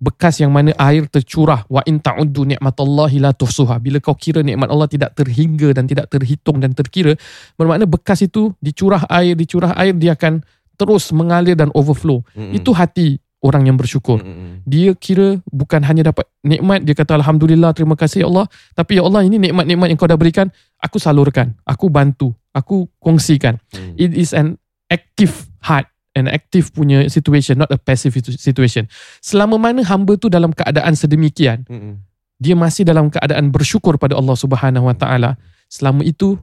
Bekas 0.01 0.41
yang 0.41 0.49
mana 0.49 0.73
air 0.81 1.05
tercurah 1.13 1.69
wa 1.69 1.85
in 1.85 2.01
ta'uddu 2.01 2.49
ni'matallahi 2.49 3.21
la 3.21 3.37
tuhsuha. 3.37 3.77
Bila 3.77 4.01
kau 4.01 4.17
kira 4.17 4.41
nikmat 4.41 4.73
Allah 4.73 4.89
tidak 4.89 5.13
terhingga 5.13 5.77
dan 5.77 5.85
tidak 5.85 6.09
terhitung 6.09 6.57
dan 6.57 6.73
terkira, 6.73 7.13
bermakna 7.61 7.85
bekas 7.85 8.25
itu 8.25 8.57
dicurah 8.65 9.05
air, 9.13 9.37
dicurah 9.37 9.77
air 9.77 9.93
dia 9.93 10.17
akan 10.17 10.41
terus 10.81 11.13
mengalir 11.13 11.53
dan 11.53 11.69
overflow. 11.77 12.25
Hmm. 12.33 12.57
Itu 12.57 12.73
hati 12.73 13.21
orang 13.45 13.69
yang 13.69 13.77
bersyukur. 13.77 14.25
Hmm, 14.25 14.33
hmm, 14.33 14.55
Dia 14.65 14.97
kira 14.97 15.37
bukan 15.49 15.85
hanya 15.85 16.13
dapat 16.13 16.29
nikmat, 16.45 16.81
dia 16.85 16.97
kata 16.97 17.21
alhamdulillah, 17.21 17.77
terima 17.77 17.97
kasih 17.97 18.25
ya 18.25 18.27
Allah, 18.29 18.49
tapi 18.73 18.97
ya 18.97 19.05
Allah 19.05 19.25
ini 19.25 19.37
nikmat-nikmat 19.37 19.93
yang 19.93 19.99
kau 20.01 20.09
dah 20.09 20.17
berikan, 20.17 20.49
aku 20.81 20.97
salurkan, 20.97 21.57
aku 21.65 21.93
bantu, 21.93 22.33
aku 22.57 22.89
kongsikan. 23.01 23.61
hmm. 23.73 23.97
It 24.01 24.17
is 24.17 24.33
an 24.33 24.57
active 24.89 25.49
heart 25.61 25.89
an 26.19 26.27
active 26.27 26.75
punya 26.75 27.07
situation 27.07 27.55
not 27.59 27.71
a 27.71 27.79
passive 27.79 28.11
situ- 28.11 28.35
situation 28.35 28.87
selama 29.23 29.57
mana 29.61 29.87
hamba 29.87 30.19
tu 30.19 30.27
dalam 30.27 30.51
keadaan 30.51 30.95
sedemikian 30.99 31.63
Hmm, 31.71 31.79
hmm. 31.79 31.95
dia 32.41 32.55
masih 32.59 32.83
dalam 32.83 33.13
keadaan 33.13 33.53
bersyukur 33.55 33.95
pada 34.01 34.17
Allah 34.19 34.35
Subhanahu 34.35 34.91
Wa 34.91 34.97
Taala 34.99 35.39
selama 35.71 36.03
itu 36.03 36.35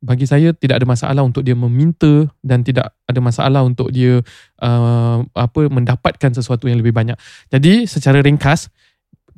bagi 0.00 0.24
saya 0.24 0.56
tidak 0.56 0.80
ada 0.80 0.88
masalah 0.88 1.20
untuk 1.20 1.44
dia 1.44 1.52
meminta 1.52 2.24
dan 2.40 2.64
tidak 2.64 2.96
ada 3.04 3.20
masalah 3.20 3.60
untuk 3.60 3.92
dia 3.92 4.24
uh, 4.64 5.18
apa 5.36 5.60
mendapatkan 5.68 6.32
sesuatu 6.32 6.72
yang 6.72 6.80
lebih 6.80 6.96
banyak. 6.96 7.20
Jadi 7.52 7.84
secara 7.84 8.24
ringkas 8.24 8.72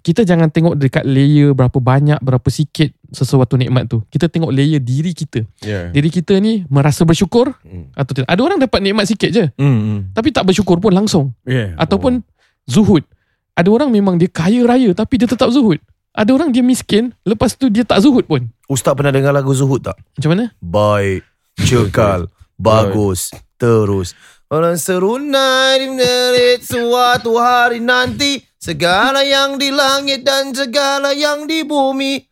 kita 0.02 0.26
jangan 0.26 0.50
tengok 0.50 0.74
dekat 0.74 1.06
layer 1.06 1.54
berapa 1.54 1.78
banyak 1.78 2.18
berapa 2.18 2.44
sikit 2.46 2.90
sesuatu 3.08 3.54
nikmat 3.54 3.86
tu. 3.86 4.02
Kita 4.10 4.26
tengok 4.26 4.50
layer 4.50 4.82
diri 4.82 5.14
kita. 5.14 5.46
Ya. 5.62 5.88
Diri 5.88 6.10
kita 6.10 6.36
ni 6.36 6.66
merasa 6.66 7.06
bersyukur 7.06 7.54
Hmm. 7.62 7.94
atau 7.94 8.12
tidak. 8.12 8.26
Ada 8.26 8.40
orang 8.42 8.58
dapat 8.58 8.82
nikmat 8.82 9.06
sikit 9.06 9.30
je 9.30 9.46
Hmm. 9.54 10.10
tapi 10.10 10.34
tak 10.34 10.42
bersyukur 10.44 10.76
pun 10.76 10.90
langsung 10.90 11.30
Yeah. 11.46 11.78
ataupun 11.78 12.26
zuhud. 12.66 13.06
Ada 13.54 13.68
orang 13.68 13.88
memang 13.88 14.18
dia 14.18 14.26
kaya 14.26 14.66
raya 14.66 14.90
tapi 14.92 15.16
dia 15.16 15.30
tetap 15.30 15.48
zuhud. 15.48 15.78
Ada 16.12 16.28
orang 16.28 16.50
dia 16.50 16.60
miskin 16.60 17.14
lepas 17.22 17.56
tu 17.56 17.70
dia 17.70 17.86
tak 17.86 18.02
zuhud 18.02 18.26
pun. 18.26 18.44
Ustaz 18.68 18.92
pernah 18.92 19.12
dengar 19.12 19.32
lagu 19.32 19.52
Zuhud 19.52 19.80
tak? 19.80 19.96
Macam 20.16 20.30
mana? 20.32 20.44
Baik 20.58 21.24
Cekal 21.56 22.28
Bagus 22.56 23.28
Terus 23.56 24.16
Orang 24.48 24.76
serunai 24.76 25.80
di 25.80 25.86
menerit 25.88 26.60
suatu 26.60 27.40
hari 27.40 27.80
nanti 27.80 28.40
Segala 28.62 29.26
yang 29.26 29.58
di 29.58 29.74
langit 29.74 30.22
dan 30.22 30.54
segala 30.54 31.10
yang 31.10 31.50
di 31.50 31.66
bumi 31.66 32.22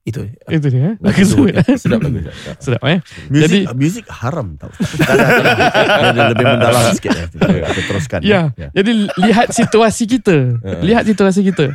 Itu 0.00 0.22
Itu 0.46 0.70
dia. 0.70 0.94
eh? 0.94 1.02
Lagu 1.02 1.18
zuhud. 1.20 1.50
Zuhud. 1.50 1.76
Sedap 1.76 2.00
lagu 2.00 2.18
Sedap. 2.22 2.56
Sedap 2.62 2.82
eh. 2.86 2.98
Music, 3.26 3.42
Jadi- 3.42 3.64
music 3.74 4.04
haram 4.08 4.54
tau. 4.54 4.70
Tak 4.70 5.12
ada, 5.12 5.24
tak 5.28 5.44
ada. 5.44 6.08
Dia 6.14 6.24
lebih 6.30 6.46
mendalam 6.46 6.82
sikit. 6.94 7.10
eh. 7.12 7.26
Kita, 7.28 7.82
teruskan. 7.90 8.20
Ya. 8.22 8.40
Jadi 8.70 8.90
lihat 9.18 9.50
situasi 9.50 10.06
kita. 10.06 10.36
Ya. 10.56 10.78
lihat 10.88 11.04
situasi 11.04 11.42
kita. 11.44 11.74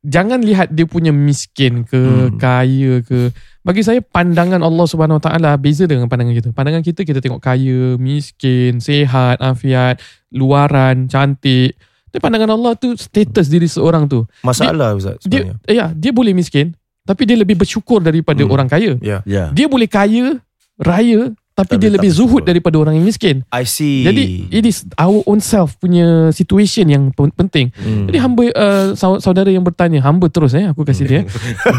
Jangan 0.00 0.38
lihat 0.38 0.70
dia 0.70 0.86
punya 0.86 1.10
miskin 1.10 1.82
ke, 1.82 1.98
Hmm. 1.98 2.38
kaya 2.38 3.02
ke. 3.02 3.34
Bagi 3.60 3.82
saya 3.82 3.98
pandangan 3.98 4.62
Allah 4.62 4.86
Subhanahu 4.86 5.18
Wa 5.18 5.24
Taala 5.28 5.58
beza 5.58 5.82
dengan 5.84 6.06
pandangan 6.06 6.30
kita. 6.32 6.48
Pandangan 6.50 6.80
kita 6.80 7.02
kita 7.02 7.18
tengok 7.18 7.42
kaya, 7.42 7.98
miskin, 7.98 8.78
sehat, 8.78 9.42
afiat, 9.42 9.98
luaran, 10.30 11.06
cantik. 11.06 11.74
Tapi 12.16 12.24
pandangan 12.24 12.48
Allah 12.50 12.72
tu 12.74 12.96
status 12.96 13.46
diri 13.46 13.68
seorang 13.68 14.08
tu. 14.08 14.24
Masalah 14.40 14.96
Ustaz 14.96 15.20
Dia 15.20 15.52
sebenarnya 15.52 15.68
ya, 15.68 15.86
dia 15.92 16.10
boleh 16.10 16.32
miskin 16.32 16.72
tapi 17.02 17.22
dia 17.22 17.36
lebih 17.36 17.54
bersyukur 17.54 18.00
daripada 18.00 18.40
Hmm. 18.40 18.50
orang 18.50 18.66
kaya. 18.66 18.96
Ya 18.98 19.20
Ya. 19.22 19.52
Dia 19.52 19.68
boleh 19.68 19.86
kaya, 19.86 20.40
raya 20.76 21.30
tapi, 21.52 21.72
Tapi 21.72 21.76
dia 21.78 21.88
tak 21.88 21.96
lebih 21.96 22.10
zuhud 22.10 22.42
daripada 22.42 22.76
orang 22.76 22.94
yang 22.94 23.04
miskin. 23.04 23.40
I 23.48 23.64
see 23.64 24.02
Jadi 24.02 24.44
it 24.50 24.64
is 24.64 24.84
our 24.94 25.24
own 25.24 25.38
self 25.38 25.76
punya 25.76 26.28
situation 26.30 26.84
yang 26.84 27.08
pen- 27.10 27.32
penting. 27.32 27.72
Hmm. 27.72 28.04
Jadi 28.04 28.18
hamba 28.18 28.42
uh, 28.46 28.86
sau- 28.92 29.16
saudara 29.18 29.48
yang 29.48 29.62
bertanya, 29.62 30.00
hamba 30.00 30.28
terus 30.28 30.52
eh 30.52 30.66
aku 30.66 30.84
kasih 30.84 31.04
dia. 31.06 31.20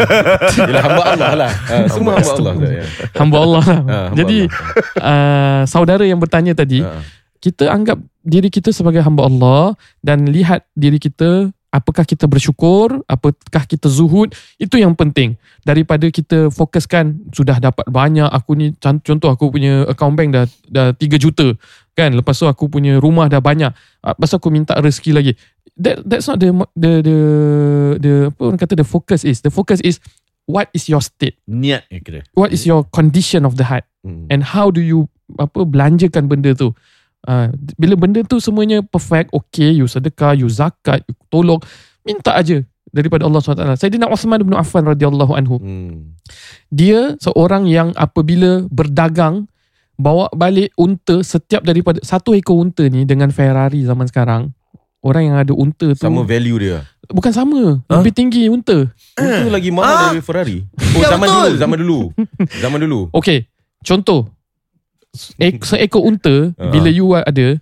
Yelah 0.65 0.81
hamba 0.81 1.03
Allah 1.07 1.31
lah. 1.37 1.51
Ah, 1.67 1.85
semua 1.87 2.17
hamba 2.17 2.25
Allah. 2.31 2.53
Ustaz, 2.55 2.71
ya. 2.71 2.83
hamba 3.15 3.37
Allah. 3.37 3.63
lah. 3.63 3.79
Ah, 3.79 4.05
hamba 4.09 4.17
Jadi 4.17 4.37
uh, 4.97 5.61
saudara 5.65 6.03
yang 6.03 6.17
bertanya 6.17 6.53
tadi, 6.53 6.81
Ah. 6.81 7.01
Kita 7.39 7.69
anggap 7.69 8.01
diri 8.25 8.51
kita 8.51 8.75
sebagai 8.75 8.99
hamba 9.05 9.25
Allah 9.29 9.63
dan 10.03 10.27
lihat 10.27 10.67
diri 10.75 10.99
kita 10.99 11.53
apakah 11.71 12.07
kita 12.07 12.25
bersyukur, 12.25 13.03
apakah 13.05 13.63
kita 13.67 13.91
zuhud, 13.91 14.33
itu 14.57 14.75
yang 14.79 14.95
penting. 14.97 15.35
Daripada 15.61 16.07
kita 16.09 16.49
fokuskan 16.49 17.31
sudah 17.35 17.59
dapat 17.59 17.85
banyak, 17.87 18.27
aku 18.27 18.51
ni 18.57 18.73
con- 18.79 19.03
contoh 19.03 19.29
aku 19.29 19.51
punya 19.51 19.85
account 19.85 20.15
bank 20.15 20.29
dah 20.33 20.45
dah 20.67 20.87
3 20.95 21.21
juta 21.21 21.53
kan, 21.93 22.13
lepas 22.13 22.37
tu 22.37 22.45
aku 22.45 22.69
punya 22.69 23.01
rumah 23.01 23.25
dah 23.25 23.41
banyak, 23.41 23.73
ah, 24.05 24.13
lepas 24.13 24.29
tu 24.31 24.37
aku 24.37 24.49
minta 24.53 24.77
rezeki 24.77 25.11
lagi. 25.13 25.33
That 25.77 26.09
that's 26.09 26.25
not 26.25 26.41
the 26.41 26.49
the 26.73 26.91
the 27.05 27.17
the 28.01 28.13
apa 28.33 28.41
orang 28.41 28.57
kata 28.57 28.73
the 28.81 28.87
focus 28.87 29.21
is. 29.21 29.45
The 29.45 29.53
focus 29.53 29.77
is 29.85 30.01
what 30.49 30.73
is 30.73 30.89
your 30.89 31.05
state? 31.05 31.37
Niat. 31.45 31.85
What 32.33 32.49
is 32.49 32.65
your 32.65 32.81
condition 32.89 33.45
of 33.45 33.61
the 33.61 33.65
heart? 33.69 33.85
Hmm. 34.07 34.23
and 34.31 34.39
how 34.39 34.71
do 34.71 34.79
you 34.79 35.11
apa 35.35 35.67
belanjakan 35.67 36.31
benda 36.31 36.55
tu 36.55 36.71
uh, 37.27 37.47
bila 37.75 37.93
benda 37.95 38.23
tu 38.23 38.39
semuanya 38.39 38.81
perfect 38.81 39.29
okay 39.29 39.71
you 39.71 39.85
sedekah 39.85 40.33
you 40.33 40.47
zakat 40.47 41.03
you 41.03 41.13
tolong 41.27 41.59
minta 42.01 42.31
aja 42.31 42.63
daripada 42.87 43.23
Allah 43.23 43.37
SWT 43.37 43.77
Sayyidina 43.77 44.07
Uthman 44.07 44.41
bin 44.41 44.55
Affan 44.55 44.87
radhiyallahu 44.87 45.33
anhu 45.33 45.55
Hmm. 45.59 46.15
dia 46.67 47.13
seorang 47.17 47.67
yang 47.67 47.91
apabila 47.93 48.63
berdagang 48.67 49.45
bawa 49.93 50.29
balik 50.31 50.71
unta 50.75 51.19
setiap 51.19 51.61
daripada 51.61 51.99
satu 52.01 52.31
ekor 52.31 52.57
unta 52.57 52.85
ni 52.85 53.03
dengan 53.03 53.27
Ferrari 53.27 53.81
zaman 53.81 54.05
sekarang 54.05 54.53
orang 54.99 55.23
yang 55.25 55.37
ada 55.37 55.51
unta 55.51 55.91
tu 55.91 55.99
Sama 55.99 56.21
value 56.21 56.57
dia. 56.59 56.85
bukan 57.07 57.31
sama 57.31 57.79
lebih 57.81 58.13
tinggi 58.13 58.45
unta 58.47 58.87
Itu 59.15 59.47
lagi 59.47 59.69
mahal 59.69 60.11
dari 60.11 60.21
Ferrari. 60.21 60.57
Oh 60.93 60.99
Ya, 60.99 61.11
zaman 61.11 61.27
dulu, 61.27 61.49
zaman 61.55 61.77
dulu. 61.79 61.99
Zaman 62.63 62.79
dulu. 62.79 62.99
Okay, 63.11 63.47
contoh 63.81 64.29
se- 65.17 65.33
seekor 65.73 66.05
unta 66.05 66.53
Ah. 66.53 66.69
bila 66.69 66.87
you 66.87 67.11
ada 67.11 67.57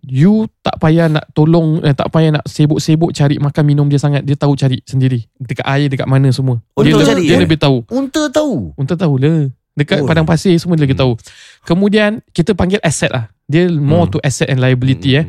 you 0.00 0.44
tak 0.60 0.76
payah 0.78 1.08
nak 1.08 1.24
tolong 1.30 1.80
eh, 1.80 1.92
tak 1.92 2.08
payah 2.08 2.32
nak 2.32 2.44
sibuk-sibuk 2.44 3.08
cari 3.10 3.36
makan 3.36 3.64
minum 3.64 3.86
dia 3.86 3.96
sangat 3.96 4.20
dia 4.20 4.34
tahu 4.34 4.52
cari 4.52 4.80
sendiri 4.82 5.24
dekat 5.34 5.64
air 5.64 5.86
dekat 5.86 6.04
mana 6.04 6.28
semua 6.28 6.60
Oh, 6.72 6.80
dia 6.80 6.92
dia, 6.92 6.94
tahu 6.94 7.04
cari, 7.06 7.22
dia 7.22 7.36
eh? 7.36 7.40
lebih 7.40 7.56
tahu 7.56 7.76
Unta 7.88 8.22
tahu. 8.28 8.72
unta 8.74 8.94
tahu 8.94 9.14
lah 9.16 9.48
Dekat 9.72 10.00
Oh. 10.00 10.06
padang 10.06 10.22
pasir 10.22 10.54
semua 10.54 10.74
dia 10.74 10.86
lagi 10.86 10.94
tahu. 10.94 11.18
Kemudian 11.60 12.22
kita 12.30 12.54
panggil 12.54 12.78
asset 12.78 13.10
lah. 13.10 13.26
Dia 13.44 13.66
more 13.66 14.06
to 14.06 14.22
asset 14.22 14.46
and 14.46 14.62
liability 14.62 15.18
eh. 15.18 15.26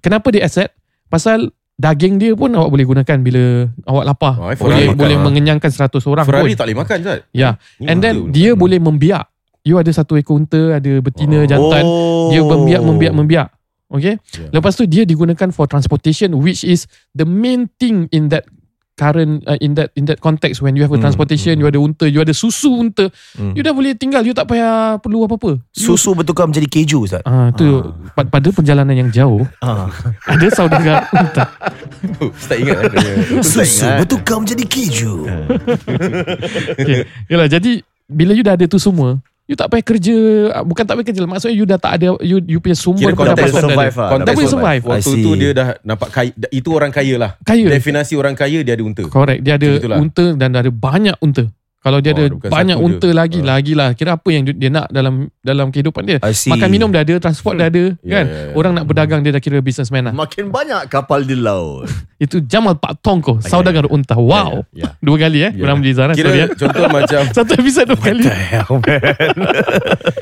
Kenapa 0.00 0.34
dia 0.34 0.42
asset? 0.42 0.74
Pasal 1.06 1.54
daging 1.74 2.18
dia 2.18 2.34
pun 2.34 2.50
awak 2.50 2.70
boleh 2.70 2.82
gunakan 2.84 3.18
bila 3.20 3.70
awak 3.84 4.04
lapar. 4.04 4.34
Oh, 4.34 4.50
eh, 4.50 4.56
boleh 4.56 4.58
Ferrari 4.58 4.86
makan, 4.88 4.98
boleh 4.98 5.14
ah. 5.14 5.22
mengenyangkan 5.22 5.70
100 5.70 6.10
orang 6.10 6.26
Ferrari 6.26 6.42
pun. 6.44 6.58
tak 6.58 6.66
boleh 6.66 6.78
makan 6.80 6.98
Zat 7.02 7.20
Ya. 7.30 7.54
Ni 7.78 7.86
And 7.86 7.98
unta 7.98 8.02
then 8.02 8.14
dia 8.30 8.48
makan. 8.48 8.58
boleh 8.58 8.78
membiak. 8.80 9.24
You 9.64 9.76
ada 9.76 9.88
satu 9.90 10.14
ekor 10.14 10.36
unta, 10.38 10.76
ada 10.76 10.92
betina, 11.00 11.40
Oh. 11.40 11.48
jantan. 11.48 11.84
Dia 12.28 12.40
membiak, 12.40 12.80
membiak, 12.80 13.14
membiak. 13.14 13.48
Okay. 13.86 14.20
Ya. 14.34 14.48
Lepas 14.52 14.74
tu 14.74 14.84
dia 14.84 15.02
digunakan 15.02 15.48
for 15.48 15.64
transportation 15.64 16.36
which 16.36 16.62
is 16.62 16.84
the 17.10 17.22
main 17.22 17.64
thing 17.74 18.04
in 18.10 18.28
that 18.28 18.44
current 18.94 19.42
uh, 19.42 19.58
in 19.58 19.72
that 19.72 19.90
in 19.92 20.04
that 20.04 20.18
context 20.18 20.60
when 20.60 20.72
you 20.72 20.82
have 20.82 20.90
a 20.90 20.94
Hmm, 20.94 21.02
transportation, 21.02 21.50
hmm. 21.52 21.60
you 21.60 21.66
ada 21.66 21.78
unta, 21.78 22.04
you 22.04 22.18
ada 22.18 22.30
susu 22.30 22.70
unta, 22.76 23.08
Hmm. 23.32 23.50
you 23.52 23.60
dah 23.60 23.70
boleh 23.70 23.90
tinggal, 23.92 24.20
you 24.20 24.30
tak 24.30 24.46
payah 24.46 24.98
perlu 24.98 25.24
apa-apa. 25.24 25.58
You- 25.72 25.90
Susu 25.90 26.12
bertukar 26.12 26.44
menjadi 26.44 26.68
keju 26.68 27.02
Ustaz. 27.02 27.22
Ah 27.22 27.48
tu 27.50 27.64
pa- 28.12 28.28
pada 28.28 28.48
perjalanan 28.50 28.94
yang 28.94 29.10
jauh 29.10 29.42
Ah. 29.58 29.88
ada 30.24 30.46
saudara 30.48 31.06
unta. 31.16 31.44
Oh, 32.18 32.30
Ustaz 32.30 32.56
ingat 32.56 32.76
eh? 32.84 33.42
Susu 33.42 33.64
bertukar 33.96 34.38
menjadi 34.38 34.64
keju. 34.64 35.12
Okay. 36.74 37.00
Yalah 37.26 37.48
jadi 37.48 37.80
bila 38.04 38.30
you 38.30 38.42
dah 38.42 38.54
ada 38.54 38.66
tu 38.66 38.76
semua, 38.76 39.18
you 39.44 39.54
tak 39.54 39.68
payah 39.68 39.84
kerja, 39.84 40.16
ah, 40.50 40.62
bukan 40.62 40.82
tak 40.82 40.94
payah 40.96 41.06
kerja, 41.06 41.20
maksudnya 41.22 41.52
you 41.52 41.64
dah 41.64 41.76
tak 41.76 41.92
ada 41.96 42.16
you 42.20 42.40
you 42.44 42.58
punya 42.58 42.72
sumber 42.72 43.12
Kira 43.12 43.12
pendapatan 43.14 43.44
dah 43.44 43.52
ada. 43.52 43.64
survive 43.68 43.94
lah. 43.94 44.08
Konteks 44.08 44.24
Tak 44.24 44.34
boleh 44.34 44.50
survive. 44.50 44.82
Waktu 44.86 45.12
tu 45.14 45.30
dia 45.34 45.50
dah 45.52 45.68
nampak 45.82 46.08
kaya 46.10 46.30
Itu 46.50 46.68
orang 46.70 46.90
kaya 46.90 47.14
lah 47.16 47.30
Kaya. 47.40 47.66
Definasi 47.68 48.14
orang 48.14 48.32
kaya 48.32 48.58
dia 48.60 48.72
ada 48.72 48.82
unta 48.82 49.04
Correct. 49.04 49.40
Dia 49.40 49.54
ada 49.54 49.68
itulah. 49.68 49.98
unta 49.98 50.26
dan 50.32 50.50
ada 50.50 50.68
banyak 50.68 51.16
unta. 51.18 51.44
Kalau 51.84 52.00
dia 52.00 52.10
Oh, 52.10 52.16
ada 52.16 52.24
banyak 52.48 52.78
unta 52.78 53.04
je. 53.04 53.12
lagi, 53.12 53.38
Ah. 53.38 53.46
lagi 53.52 53.72
lah. 53.72 53.92
Kira 53.92 54.16
apa 54.16 54.28
yang 54.28 54.48
dia 54.48 54.72
nak 54.72 54.88
dalam 54.88 55.28
dalam 55.38 55.68
kehidupan 55.68 56.00
dia. 56.02 56.16
Makan 56.16 56.68
minum 56.68 56.88
dah 56.88 57.04
ada, 57.04 57.20
transport 57.20 57.54
dah 57.54 57.68
ada, 57.68 57.92
Ya, 58.00 58.08
kan? 58.10 58.24
ya, 58.24 58.40
ya. 58.42 58.52
Orang 58.54 58.72
nak 58.72 58.84
berdagang 58.84 59.20
dia 59.20 59.30
dah 59.30 59.38
kira 59.38 59.60
businessman 59.60 60.00
lah. 60.02 60.14
Makin 60.14 60.48
banyak 60.48 60.88
kapal 60.88 61.20
di 61.22 61.36
laut. 61.36 61.84
Itu 62.16 62.40
Jamal 62.40 62.74
Pak 62.74 62.98
Tongko, 62.98 63.38
saudagar 63.38 63.84
unta. 63.86 64.16
Wow. 64.16 64.64
Ya, 64.72 64.88
ya. 64.88 64.96
Dua 64.98 65.16
kali 65.18 65.38
eh. 65.42 65.52
Ya. 65.52 65.60
Kurang 65.60 65.76
Mujizar 65.78 66.08
lah. 66.08 66.16
Kira 66.16 66.32
Sorry, 66.32 66.40
eh. 66.40 66.48
contoh 66.56 66.84
macam 66.88 67.20
Satu 67.36 67.52
episod 67.54 67.84
dua 67.84 68.00
kali. 68.00 68.24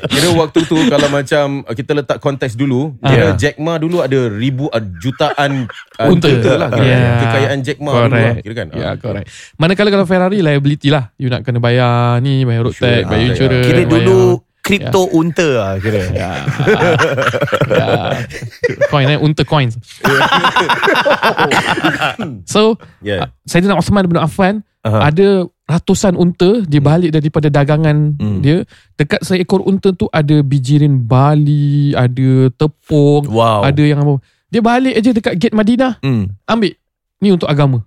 Kira 0.05 0.29
waktu 0.35 0.59
tu 0.63 0.77
Kalau 0.83 1.07
macam 1.07 1.45
uh, 1.63 1.71
Kita 1.71 1.91
letak 1.93 2.17
konteks 2.19 2.53
dulu 2.53 2.97
Kira 2.99 3.23
Ah. 3.23 3.35
Jack 3.35 3.55
Ma 3.55 3.77
dulu 3.77 3.99
ada 3.99 4.19
Ribu 4.27 4.67
uh, 4.67 4.83
Jutaan 4.99 5.65
uh, 5.95 6.11
Unta. 6.11 6.27
lah 6.51 6.67
kira. 6.69 6.83
Yeah. 6.83 7.19
Kekayaan 7.21 7.59
Jack 7.61 7.77
Ma 7.79 7.89
dulu 7.89 7.95
lah 7.95 8.09
Correct. 8.09 8.35
Kira 8.41 8.53
kan 8.53 8.67
Ya, 8.73 8.83
Ah. 8.83 8.95
correct. 8.97 9.27
Manakala 9.55 9.89
kalau 9.89 10.03
Ferrari 10.03 10.39
liability 10.39 10.89
lah. 10.89 11.13
You 11.15 11.29
nak 11.29 11.45
kena 11.53 11.61
bayar 11.61 12.17
ni, 12.19 12.41
bayar 12.41 12.65
road 12.65 12.73
tax, 12.73 13.05
bayar 13.05 13.21
Ah, 13.21 13.29
insurance. 13.29 13.61
Kira 13.63 13.77
bayar- 13.79 13.91
dulu 13.93 14.19
kripto 14.63 15.01
unta 15.11 15.45
lah 15.45 15.71
kira. 15.77 16.01
Ya. 16.15 16.31
ya. 17.69 17.91
Coin 18.87 19.05
eh, 19.07 19.19
unta 19.19 19.43
coins. 19.43 19.77
so, 22.45 22.79
Yeah. 22.99 23.27
yeah. 23.27 23.27
Sayyidina 23.45 23.75
Osman 23.75 24.07
bin 24.07 24.17
Affan 24.17 24.63
Aha. 24.83 25.11
ada 25.11 25.47
ratusan 25.63 26.15
unta 26.15 26.63
dia 26.63 26.79
balik 26.79 27.11
daripada 27.11 27.47
dagangan 27.47 28.15
Hmm. 28.15 28.39
dia. 28.39 28.63
Dekat 28.95 29.23
seekor 29.23 29.63
unta 29.63 29.91
tu 29.91 30.07
ada 30.09 30.39
bijirin 30.41 30.99
bali, 31.01 31.91
ada 31.91 32.51
tepung, 32.51 33.27
Wow. 33.27 33.63
ada 33.63 33.83
yang 33.83 33.99
apa. 33.99 34.19
Dia 34.47 34.61
balik 34.61 34.93
aja 34.93 35.09
dekat 35.11 35.33
gate 35.35 35.55
Madinah, 35.55 35.97
Hmm. 35.99 36.35
ambil. 36.45 36.75
Ni 37.19 37.31
untuk 37.31 37.47
agama. 37.47 37.81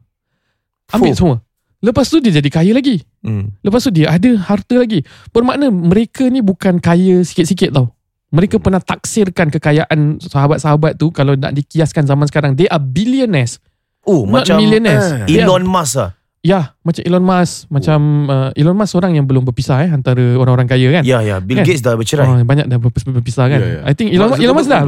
Ambil 0.88 1.12
Fuh. 1.12 1.18
semua. 1.18 1.36
Lepas 1.78 2.08
tu 2.08 2.18
dia 2.18 2.32
jadi 2.32 2.48
kaya 2.48 2.72
lagi. 2.72 3.04
Hmm. 3.20 3.52
Lepas 3.60 3.82
tu 3.82 3.90
dia 3.90 4.08
ada 4.08 4.30
harta 4.40 4.74
lagi. 4.74 5.04
Bermakna 5.28 5.68
mereka 5.68 6.24
ni 6.24 6.40
bukan 6.40 6.76
kaya 6.76 7.20
sikit-sikit 7.20 7.70
tau. 7.70 7.92
Mereka 8.28 8.58
pernah 8.58 8.78
taksirkan 8.78 9.48
kekayaan 9.48 10.18
sahabat-sahabat 10.18 10.96
tu 10.96 11.08
kalau 11.08 11.34
nak 11.34 11.52
dikiaskan 11.52 12.04
zaman 12.04 12.26
sekarang. 12.26 12.52
They 12.52 12.66
are 12.66 12.80
billionaires. 12.80 13.62
Oh, 14.02 14.22
Not 14.22 14.44
macam 14.44 14.56
millionaires. 14.58 15.26
eh, 15.26 15.36
Elon 15.36 15.62
Musk 15.62 15.94
lah. 15.96 16.10
Ya, 16.40 16.74
macam 16.80 17.02
Elon 17.02 17.24
Musk. 17.24 17.66
Macam 17.68 17.98
uh, 18.26 18.50
Elon 18.52 18.74
Musk 18.74 18.94
orang 18.94 19.12
yang 19.12 19.26
belum 19.26 19.42
berpisah 19.42 19.82
eh 19.82 19.90
antara 19.90 20.22
orang-orang 20.34 20.66
kaya 20.66 20.88
kan. 20.92 21.02
Ya, 21.02 21.18
ya. 21.20 21.38
Bill 21.38 21.58
Kan? 21.58 21.66
Gates 21.66 21.82
dah 21.82 21.92
bercerai. 21.92 22.22
Oh, 22.24 22.38
banyak 22.38 22.66
dah 22.66 22.78
berpis- 22.78 23.02
berpisah 23.04 23.46
kan. 23.46 23.58
Ya, 23.58 23.66
ya. 23.66 23.80
I 23.82 23.92
think 23.92 24.10
Elon, 24.10 24.30
Mark 24.30 24.38
Elon 24.38 24.54
Musk 24.54 24.70
dah. 24.70 24.80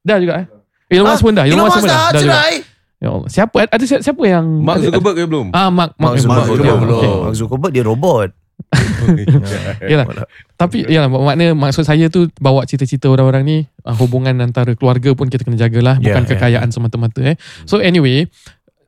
Dah 0.00 0.16
juga 0.18 0.34
eh. 0.38 0.46
Elon 0.90 1.06
Musk 1.06 1.22
pun 1.22 1.32
dah. 1.34 1.44
Elon 1.46 1.62
Musk 1.62 1.76
pun 1.76 1.86
dah 1.86 2.02
juga. 2.10 2.20
cerai. 2.20 2.54
Ya 3.00 3.08
Allah. 3.08 3.28
Siapa 3.28 3.64
ada 3.64 3.80
siapa, 3.82 4.04
siapa 4.04 4.22
yang 4.22 4.44
Mark 4.60 4.78
ada- 4.78 4.92
Zuckerberg 4.92 5.16
ke 5.16 5.24
belum? 5.24 5.46
Ah, 5.50 5.72
Mark 5.72 5.96
Mark, 5.96 6.20
Mark 6.20 6.20
Zuckerberg. 6.20 6.46
Zuckerberg 6.46 6.68
Ya, 6.68 6.74
belum. 6.76 6.98
okay. 7.00 7.12
Mark 7.16 7.34
Zuckerberg 7.34 7.72
dia 7.72 7.84
robot. 7.84 8.30
Yalah. 9.90 10.06
Tapi 10.54 10.84
ya 10.84 11.08
makna 11.08 11.56
maksud 11.56 11.88
saya 11.88 12.12
tu 12.12 12.28
bawa 12.36 12.68
cita-cita 12.68 13.08
orang-orang 13.08 13.42
ni 13.42 13.56
uh, 13.82 13.96
hubungan 13.96 14.36
antara 14.36 14.76
keluarga 14.76 15.16
pun 15.16 15.32
kita 15.32 15.42
kena 15.42 15.56
jagalah 15.56 15.96
Ya, 15.96 16.12
bukan 16.12 16.24
ya, 16.24 16.30
kekayaan 16.36 16.68
semata-mata 16.68 17.24
eh. 17.24 17.36
So 17.64 17.80
anyway, 17.80 18.28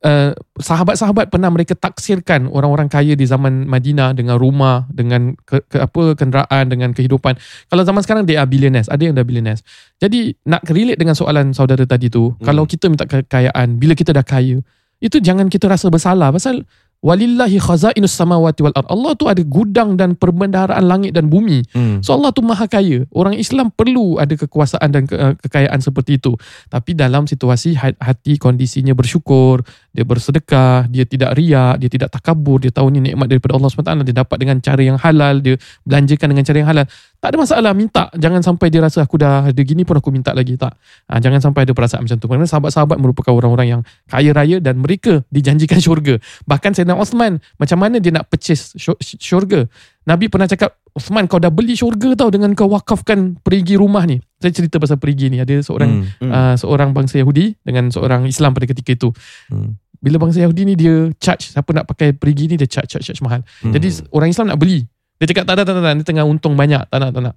uh, 0.04 0.30
sahabat-sahabat 0.58 1.30
pernah 1.30 1.48
mereka 1.48 1.74
taksirkan 1.78 2.50
orang-orang 2.50 2.90
kaya 2.90 3.14
di 3.14 3.24
zaman 3.26 3.66
Madinah 3.66 4.14
dengan 4.14 4.36
rumah, 4.36 4.86
dengan 4.90 5.34
ke, 5.46 5.62
ke, 5.66 5.82
apa 5.82 6.14
kenderaan, 6.18 6.64
dengan 6.68 6.90
kehidupan. 6.92 7.38
Kalau 7.70 7.82
zaman 7.82 8.02
sekarang 8.04 8.24
dia 8.28 8.42
are 8.42 8.50
billionaires, 8.50 8.90
ada 8.90 9.02
yang 9.02 9.14
dah 9.16 9.24
billionaires. 9.24 9.62
Jadi 10.02 10.34
nak 10.46 10.66
relate 10.68 10.98
dengan 10.98 11.14
soalan 11.14 11.54
saudara 11.54 11.86
tadi 11.86 12.10
tu, 12.12 12.34
Hmm. 12.34 12.44
kalau 12.44 12.66
kita 12.66 12.90
minta 12.90 13.06
kekayaan, 13.06 13.78
bila 13.78 13.94
kita 13.96 14.12
dah 14.12 14.26
kaya, 14.26 14.60
itu 15.02 15.18
jangan 15.18 15.50
kita 15.50 15.66
rasa 15.66 15.90
bersalah 15.90 16.30
pasal 16.30 16.62
walillahi 17.02 17.58
khazainus 17.58 18.14
samawati 18.14 18.62
wal 18.62 18.70
ard. 18.78 18.86
Allah 18.86 19.12
tu 19.18 19.26
ada 19.26 19.42
gudang 19.42 19.98
dan 19.98 20.14
perbendaharaan 20.14 20.86
langit 20.86 21.10
dan 21.10 21.26
bumi. 21.26 21.66
Hmm. 21.74 21.98
So 21.98 22.14
Allah 22.14 22.30
tu 22.30 22.46
maha 22.46 22.70
kaya. 22.70 23.02
Orang 23.10 23.34
Islam 23.34 23.74
perlu 23.74 24.22
ada 24.22 24.38
kekuasaan 24.38 24.88
dan 24.94 25.10
ke, 25.10 25.18
uh, 25.18 25.34
kekayaan 25.34 25.82
seperti 25.82 26.22
itu. 26.22 26.38
Tapi 26.70 26.94
dalam 26.94 27.26
situasi 27.26 27.74
ha- 27.74 27.98
hati 27.98 28.38
kondisinya 28.38 28.94
bersyukur, 28.94 29.66
dia 29.92 30.08
bersedekah, 30.08 30.88
dia 30.88 31.04
tidak 31.04 31.36
riak, 31.36 31.76
dia 31.76 31.88
tidak 31.92 32.08
takabur, 32.08 32.58
dia 32.58 32.72
tahu 32.72 32.88
ni 32.88 33.12
nikmat 33.12 33.28
daripada 33.28 33.60
Allah 33.60 33.68
SWT, 33.68 34.08
dia 34.08 34.16
dapat 34.24 34.36
dengan 34.40 34.56
cara 34.58 34.80
yang 34.80 34.96
halal, 34.96 35.44
dia 35.44 35.60
belanjakan 35.84 36.32
dengan 36.32 36.44
cara 36.48 36.56
yang 36.64 36.68
halal. 36.72 36.86
Tak 37.20 37.28
ada 37.28 37.36
masalah 37.38 37.72
minta. 37.76 38.08
Jangan 38.16 38.40
sampai 38.42 38.66
dia 38.66 38.80
rasa 38.82 39.04
aku 39.04 39.14
dah 39.14 39.52
ada 39.52 39.62
gini 39.62 39.84
pun 39.84 39.94
aku 39.94 40.10
minta 40.10 40.34
lagi. 40.34 40.58
Tak. 40.58 40.74
Ha, 41.06 41.20
jangan 41.22 41.38
sampai 41.38 41.68
ada 41.68 41.70
perasaan 41.70 42.02
macam 42.02 42.18
tu. 42.18 42.26
Kerana 42.26 42.48
sahabat-sahabat 42.48 42.98
merupakan 42.98 43.30
orang-orang 43.30 43.78
yang 43.78 43.80
kaya 44.10 44.34
raya 44.34 44.58
dan 44.58 44.82
mereka 44.82 45.22
dijanjikan 45.30 45.78
syurga. 45.84 46.18
Bahkan 46.48 46.74
Sayyidina 46.74 46.98
Osman, 46.98 47.38
macam 47.60 47.78
mana 47.78 48.02
dia 48.02 48.10
nak 48.10 48.26
purchase 48.26 48.74
syur- 48.74 48.98
syurga? 48.98 49.70
Nabi 50.02 50.26
pernah 50.26 50.50
cakap, 50.50 50.82
Osman 50.98 51.30
kau 51.30 51.38
dah 51.38 51.48
beli 51.48 51.78
syurga 51.78 52.18
tau 52.18 52.26
dengan 52.26 52.50
kau 52.58 52.66
wakafkan 52.66 53.38
perigi 53.38 53.78
rumah 53.78 54.02
ni. 54.02 54.18
Saya 54.42 54.50
cerita 54.50 54.82
pasal 54.82 54.98
perigi 54.98 55.30
ni. 55.30 55.38
Ada 55.38 55.62
seorang 55.62 56.04
Hmm. 56.18 56.26
uh, 56.26 56.54
seorang 56.58 56.90
bangsa 56.90 57.22
Yahudi 57.22 57.54
dengan 57.62 57.86
seorang 57.88 58.26
Islam 58.26 58.50
pada 58.50 58.66
ketika 58.66 58.98
itu. 58.98 59.08
Hmm. 59.46 59.78
Bila 60.02 60.18
bangsa 60.18 60.42
Yahudi 60.42 60.66
ni 60.66 60.74
dia 60.74 61.14
charge, 61.22 61.54
siapa 61.54 61.70
nak 61.70 61.86
pakai 61.86 62.10
perigi 62.10 62.50
ni 62.50 62.58
dia 62.58 62.66
charge, 62.66 62.90
charge, 62.90 63.06
charge 63.06 63.22
mahal. 63.22 63.46
Hmm. 63.62 63.70
Jadi 63.70 64.02
orang 64.10 64.34
Islam 64.34 64.50
nak 64.50 64.58
beli. 64.58 64.82
Dia 65.22 65.30
cakap 65.30 65.46
tak 65.46 65.54
ada, 65.54 65.62
tak 65.62 65.78
ada. 65.78 65.94
Dia 65.94 66.02
tengah 66.02 66.26
untung 66.26 66.58
banyak. 66.58 66.82
Tak 66.90 66.98
nak, 66.98 67.10
tak 67.14 67.22
nak. 67.30 67.34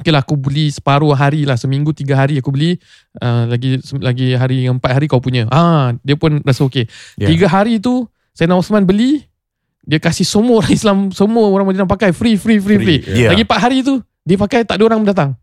Okey 0.00 0.14
lah 0.14 0.22
aku 0.22 0.38
beli 0.38 0.72
separuh 0.72 1.12
hari 1.12 1.44
lah. 1.44 1.60
Seminggu 1.60 1.92
tiga 1.92 2.16
hari 2.16 2.40
aku 2.40 2.54
beli. 2.54 2.80
Uh, 3.20 3.50
lagi 3.50 3.76
lagi 4.00 4.32
hari 4.32 4.64
yang 4.64 4.80
empat 4.80 4.96
hari 4.96 5.10
kau 5.10 5.20
punya. 5.20 5.44
Ah, 5.52 5.92
Dia 6.00 6.16
pun 6.16 6.40
rasa 6.40 6.64
okey. 6.64 6.88
Ya. 7.20 7.28
Tiga 7.28 7.50
hari 7.50 7.82
tu 7.82 8.08
Sayyidina 8.32 8.56
Osman 8.56 8.88
beli. 8.88 9.26
Dia 9.84 9.98
kasih 9.98 10.24
semua 10.24 10.62
orang 10.62 10.72
Islam, 10.72 10.98
semua 11.10 11.50
orang 11.50 11.66
Madinah 11.66 11.90
pakai. 11.90 12.14
Free, 12.14 12.38
free, 12.38 12.62
free, 12.62 12.78
free. 12.78 13.00
Free, 13.02 13.26
Ya. 13.26 13.34
Lagi 13.34 13.42
empat 13.42 13.58
hari 13.58 13.82
tu, 13.82 13.98
dia 14.22 14.38
pakai 14.38 14.62
tak 14.62 14.78
ada 14.78 14.86
orang 14.86 15.02
datang. 15.02 15.34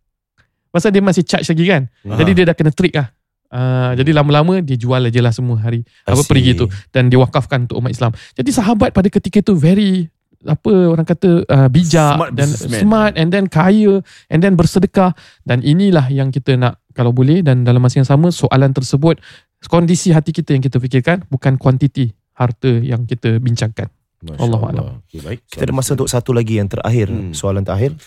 Pasal 0.72 0.96
dia 0.96 1.04
masih 1.04 1.26
charge 1.26 1.52
lagi 1.52 1.66
kan. 1.68 1.90
Ah. 2.08 2.16
Jadi 2.16 2.32
dia 2.38 2.44
dah 2.48 2.56
kena 2.56 2.72
trick 2.72 2.96
lah. 2.96 3.12
Uh, 3.48 3.96
jadi 3.96 4.12
lama-lama 4.12 4.60
dia 4.60 4.76
jual 4.76 5.00
aja 5.00 5.24
lah 5.24 5.32
semua 5.32 5.56
hari 5.56 5.88
apa 6.04 6.20
I 6.20 6.28
perigi 6.28 6.52
see. 6.52 6.60
tu 6.60 6.66
dan 6.92 7.08
diwakafkan 7.08 7.64
untuk 7.64 7.80
umat 7.80 7.96
Islam. 7.96 8.12
Jadi 8.36 8.50
sahabat 8.52 8.92
pada 8.92 9.08
ketika 9.08 9.40
itu 9.40 9.56
very 9.56 10.12
apa 10.46 10.70
orang 10.70 11.08
kata 11.08 11.48
uh, 11.50 11.68
bijak 11.72 12.14
Smart 12.14 12.32
dan 12.36 12.48
businessman. 12.48 12.80
smart 12.84 13.14
and 13.18 13.30
then 13.34 13.50
kaya 13.50 14.04
and 14.30 14.40
then 14.46 14.54
bersedekah 14.54 15.16
dan 15.48 15.66
inilah 15.66 16.06
yang 16.14 16.30
kita 16.30 16.54
nak 16.60 16.78
kalau 16.94 17.10
boleh 17.10 17.42
dan 17.42 17.66
dalam 17.66 17.82
masa 17.82 18.04
yang 18.04 18.10
sama 18.10 18.30
soalan 18.30 18.70
tersebut 18.70 19.18
kondisi 19.66 20.14
hati 20.14 20.30
kita 20.30 20.54
yang 20.54 20.62
kita 20.62 20.78
fikirkan 20.78 21.26
bukan 21.32 21.58
kuantiti 21.58 22.14
harta 22.38 22.70
yang 22.70 23.10
kita 23.10 23.42
bincangkan. 23.42 23.90
Masya 24.22 24.42
Allah 24.42 24.62
Allah. 24.62 24.84
Okay, 25.06 25.22
baik. 25.22 25.40
Kita 25.50 25.66
ada 25.66 25.74
masa 25.74 25.94
untuk 25.94 26.10
satu 26.10 26.34
lagi 26.34 26.58
yang 26.58 26.70
terakhir. 26.70 27.10
Hmm. 27.10 27.34
Soalan 27.34 27.66
terakhir. 27.66 27.98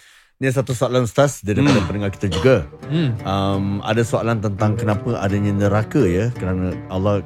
Ni 0.40 0.48
satu 0.48 0.72
soalan 0.72 1.04
Ustaz 1.04 1.44
daripada 1.44 1.84
pendengar 1.84 2.08
kita 2.16 2.32
juga. 2.32 2.64
Hmm. 2.88 3.12
Um, 3.28 3.64
ada 3.84 4.00
soalan 4.00 4.40
tentang 4.40 4.72
kenapa 4.72 5.20
adanya 5.20 5.52
neraka 5.52 6.00
ya 6.00 6.32
kerana 6.32 6.72
Allah 6.88 7.20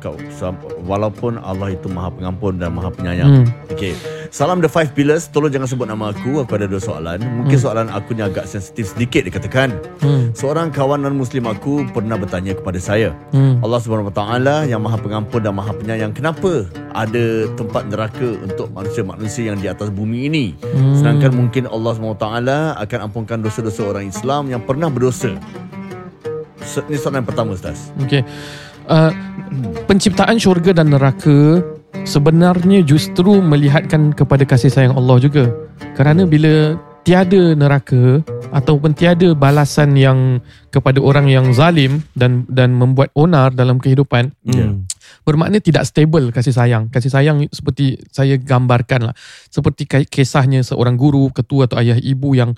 walaupun 0.83 1.39
Allah 1.39 1.79
itu 1.79 1.87
Maha 1.87 2.11
Pengampun 2.11 2.59
dan 2.59 2.75
Maha 2.75 2.91
Penyayang. 2.91 3.47
Hmm. 3.47 3.71
Okey. 3.71 3.95
Salam 4.35 4.59
The 4.59 4.67
Five 4.67 4.99
Pillars 4.99 5.31
Tolong 5.31 5.47
jangan 5.47 5.71
sebut 5.71 5.87
nama 5.87 6.11
aku 6.11 6.43
Aku 6.43 6.59
ada 6.59 6.67
dua 6.67 6.83
soalan 6.83 7.23
Mungkin 7.23 7.55
soalan 7.55 7.87
aku 7.87 8.19
ni 8.19 8.27
agak 8.27 8.51
sensitif 8.51 8.91
sedikit 8.91 9.23
Dikatakan 9.23 9.71
Hmm. 10.03 10.35
Seorang 10.35 10.75
kawan 10.75 11.07
non-muslim 11.07 11.47
aku 11.47 11.87
Pernah 11.95 12.19
bertanya 12.19 12.59
kepada 12.59 12.83
saya 12.83 13.15
Hmm. 13.31 13.63
Allah 13.63 13.79
Taala 14.11 14.67
yang 14.67 14.83
Maha 14.83 14.99
Pengampun 14.99 15.39
dan 15.39 15.55
Maha 15.55 15.71
Penyayang 15.71 16.11
kenapa 16.11 16.67
ada 16.95 17.51
tempat 17.59 17.91
neraka 17.91 18.39
untuk 18.43 18.71
manusia-manusia 18.71 19.51
yang 19.51 19.59
di 19.59 19.67
atas 19.67 19.91
bumi 19.91 20.31
ini 20.31 20.47
Hmm. 20.63 20.95
sedangkan 20.95 21.35
mungkin 21.35 21.65
Allah 21.67 21.95
Taala 22.15 22.59
akan 22.79 23.04
ampunkan 23.07 23.41
dosa-dosa 23.41 23.85
orang 23.85 24.09
Islam 24.09 24.51
yang 24.51 24.63
pernah 24.65 24.89
berdosa 24.89 25.37
Ini 26.65 26.97
soalan 26.97 27.25
pertama 27.25 27.55
Ustaz 27.55 27.93
Okay. 28.05 28.25
Uh, 28.85 29.09
penciptaan 29.89 30.37
syurga 30.37 30.77
dan 30.77 30.93
neraka 30.93 31.65
sebenarnya 32.05 32.85
justru 32.85 33.41
melihatkan 33.41 34.13
kepada 34.13 34.45
kasih 34.45 34.69
sayang 34.69 34.95
Allah 34.95 35.17
juga. 35.23 35.49
Kerana 35.97 36.29
bila 36.29 36.77
tiada 37.05 37.53
neraka 37.57 38.25
ataupun 38.53 38.97
tiada 38.97 39.33
balasan 39.37 39.97
yang 39.97 40.41
kepada 40.73 41.01
orang 41.01 41.29
yang 41.29 41.53
zalim 41.53 42.05
dan 42.17 42.49
dan 42.49 42.73
membuat 42.77 43.13
onar 43.17 43.53
dalam 43.53 43.81
kehidupan, 43.81 44.33
Ya. 44.45 44.73
bermakna 45.25 45.61
tidak 45.61 45.89
stable 45.89 46.33
kasih 46.33 46.53
sayang. 46.53 46.89
Kasih 46.93 47.13
sayang 47.13 47.45
seperti 47.53 48.01
saya 48.13 48.37
gambarkan 48.37 49.13
lah. 49.13 49.15
Seperti 49.49 49.89
kisahnya 50.09 50.61
seorang 50.65 50.97
guru, 50.97 51.33
ketua 51.33 51.69
atau 51.69 51.81
ayah 51.81 51.97
ibu 51.97 52.37
yang 52.37 52.53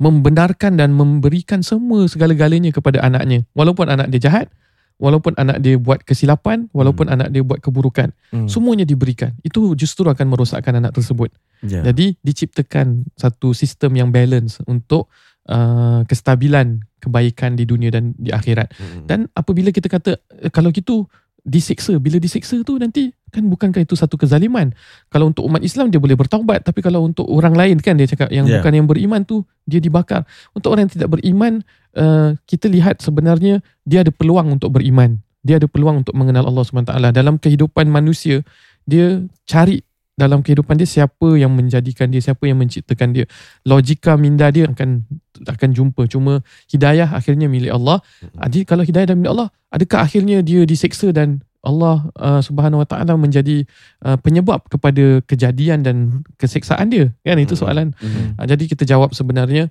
membenarkan 0.00 0.80
dan 0.80 0.96
memberikan 0.96 1.60
semua 1.60 2.08
segala-galanya 2.08 2.72
kepada 2.72 3.04
anaknya. 3.04 3.44
Walaupun 3.52 3.92
anak 3.92 4.08
dia 4.08 4.32
jahat, 4.32 4.48
walaupun 4.96 5.36
anak 5.36 5.60
dia 5.60 5.76
buat 5.76 6.00
kesilapan, 6.04 6.72
walaupun 6.72 7.12
anak 7.12 7.28
dia 7.28 7.44
buat 7.44 7.60
keburukan. 7.60 8.12
Hmm. 8.32 8.48
Semuanya 8.48 8.88
diberikan. 8.88 9.36
Itu 9.44 9.76
justru 9.76 10.08
akan 10.08 10.26
merosakkan 10.32 10.80
anak 10.80 10.96
tersebut. 10.96 11.28
Ya. 11.60 11.84
Jadi 11.84 12.16
diciptakan 12.24 13.12
satu 13.12 13.52
sistem 13.52 14.00
yang 14.00 14.08
balance 14.08 14.64
untuk 14.64 15.12
uh, 15.52 16.00
kestabilan 16.08 16.80
kebaikan 17.00 17.56
di 17.56 17.68
dunia 17.68 17.92
dan 17.92 18.16
di 18.16 18.32
akhirat. 18.32 18.72
Hmm. 18.76 19.04
Dan 19.04 19.28
apabila 19.36 19.68
kita 19.68 19.92
kata 19.92 20.16
eh, 20.16 20.52
kalau 20.52 20.72
gitu 20.72 21.08
disiksa, 21.44 21.96
bila 21.96 22.16
disiksa 22.16 22.56
tu 22.64 22.76
nanti 22.76 23.12
kan 23.30 23.46
bukankah 23.46 23.80
itu 23.80 23.94
satu 23.94 24.18
kezaliman? 24.18 24.74
Kalau 25.08 25.30
untuk 25.30 25.46
umat 25.46 25.62
Islam 25.62 25.88
dia 25.88 26.02
boleh 26.02 26.18
bertaubat, 26.18 26.66
tapi 26.66 26.82
kalau 26.82 27.06
untuk 27.06 27.24
orang 27.30 27.54
lain 27.54 27.76
kan 27.78 27.94
dia 27.94 28.10
cakap 28.10 28.28
yang 28.34 28.44
Ya. 28.50 28.58
bukan 28.58 28.72
yang 28.74 28.86
beriman 28.90 29.22
tu 29.22 29.46
dia 29.64 29.78
dibakar. 29.78 30.26
Untuk 30.52 30.74
orang 30.74 30.90
yang 30.90 30.94
tidak 30.98 31.08
beriman 31.14 31.62
uh, 31.94 32.34
kita 32.44 32.66
lihat 32.66 32.98
sebenarnya 33.00 33.62
dia 33.86 34.02
ada 34.02 34.10
peluang 34.10 34.58
untuk 34.58 34.74
beriman. 34.74 35.22
Dia 35.40 35.56
ada 35.56 35.64
peluang 35.70 36.04
untuk 36.04 36.12
mengenal 36.12 36.44
Allah 36.50 36.62
SWT. 36.66 36.92
Dalam 37.16 37.40
kehidupan 37.40 37.88
manusia, 37.88 38.44
dia 38.84 39.24
cari 39.48 39.80
dalam 40.20 40.44
kehidupan 40.44 40.76
dia 40.76 40.84
siapa 40.84 41.32
yang 41.40 41.48
menjadikan 41.56 42.12
dia, 42.12 42.20
siapa 42.20 42.44
yang 42.44 42.60
menciptakan 42.60 43.16
dia. 43.16 43.24
Logika 43.64 44.20
minda 44.20 44.52
dia 44.52 44.68
akan 44.68 45.08
akan 45.48 45.68
jumpa. 45.72 46.04
Cuma 46.12 46.44
hidayah 46.68 47.08
akhirnya 47.08 47.48
milik 47.48 47.72
Allah. 47.72 48.04
Jadi 48.20 48.68
kalau 48.68 48.84
hidayah 48.84 49.16
dan 49.16 49.24
milik 49.24 49.32
Allah, 49.32 49.48
adakah 49.72 50.04
akhirnya 50.04 50.44
dia 50.44 50.68
diseksa 50.68 51.08
dan 51.16 51.40
Allah 51.60 52.08
uh, 52.16 52.40
Subhanahu 52.40 52.80
Wa 52.82 52.88
Taala 52.88 53.14
menjadi 53.20 53.68
uh, 54.04 54.16
penyebab 54.16 54.64
kepada 54.72 55.20
kejadian 55.28 55.84
dan 55.84 55.96
keseksaan 56.40 56.88
dia? 56.88 57.12
Kan 57.20 57.36
itu 57.36 57.52
soalan. 57.56 57.92
Mhm. 58.00 58.40
Uh, 58.40 58.46
jadi 58.48 58.64
kita 58.64 58.88
jawab 58.88 59.12
sebenarnya 59.12 59.68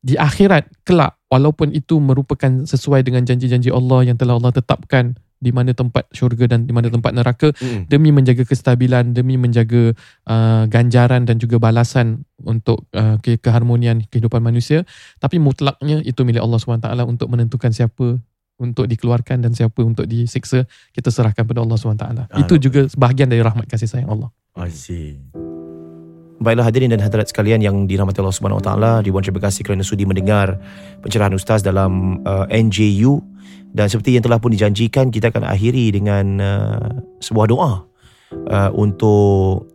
di 0.00 0.16
akhirat 0.16 0.64
kelak 0.82 1.20
walaupun 1.28 1.76
itu 1.76 2.00
merupakan 2.00 2.48
sesuai 2.64 3.04
dengan 3.04 3.22
janji-janji 3.22 3.68
Allah 3.68 4.08
yang 4.08 4.16
telah 4.16 4.40
Allah 4.40 4.48
tetapkan 4.50 5.12
di 5.40 5.52
mana 5.56 5.72
tempat 5.72 6.04
syurga 6.12 6.52
dan 6.52 6.68
di 6.68 6.72
mana 6.72 6.92
tempat 6.92 7.16
neraka 7.16 7.48
Hmm. 7.56 7.88
demi 7.88 8.12
menjaga 8.12 8.44
kestabilan 8.44 9.16
demi 9.16 9.40
menjaga 9.40 9.96
uh, 10.28 10.64
ganjaran 10.68 11.24
dan 11.24 11.40
juga 11.40 11.56
balasan 11.56 12.28
untuk 12.44 12.84
uh, 12.92 13.16
ke- 13.24 13.40
keharmonian 13.40 14.04
kehidupan 14.08 14.40
manusia 14.44 14.84
tapi 15.16 15.40
mutlaknya 15.40 16.04
itu 16.04 16.20
milik 16.28 16.44
Allah 16.44 16.60
SWT 16.60 16.88
untuk 17.08 17.28
menentukan 17.32 17.72
siapa 17.72 18.20
untuk 18.60 18.84
dikeluarkan 18.84 19.40
dan 19.40 19.56
siapa 19.56 19.80
untuk 19.80 20.04
disiksa 20.04 20.68
kita 20.92 21.08
serahkan 21.08 21.42
pada 21.48 21.64
Allah 21.64 21.76
SWT 21.80 22.06
itu 22.36 22.54
juga 22.60 22.86
sebahagian 22.86 23.32
dari 23.32 23.40
rahmat 23.40 23.64
kasih 23.66 23.88
sayang 23.88 24.12
Allah 24.12 24.28
I 24.54 24.68
see 24.68 25.16
Baiklah 26.40 26.72
hadirin 26.72 26.88
dan 26.88 27.04
hadirat 27.04 27.28
sekalian 27.28 27.60
yang 27.60 27.84
dirahmati 27.84 28.16
Allah 28.24 28.32
Subhanahu 28.32 28.64
Wa 28.64 28.72
Taala, 28.72 28.92
Ribuan 29.04 29.20
terima 29.20 29.44
kasih 29.44 29.60
kerana 29.60 29.84
sudi 29.84 30.08
mendengar 30.08 30.56
pencerahan 31.04 31.36
ustaz 31.36 31.60
dalam 31.60 32.24
uh, 32.24 32.48
NJU 32.48 33.20
dan 33.76 33.92
seperti 33.92 34.16
yang 34.16 34.24
telah 34.24 34.40
pun 34.40 34.48
dijanjikan 34.48 35.12
kita 35.12 35.28
akan 35.28 35.44
akhiri 35.44 35.92
dengan 35.92 36.40
uh, 36.40 36.88
sebuah 37.20 37.44
doa 37.44 37.84
uh, 38.48 38.70
untuk 38.72 39.68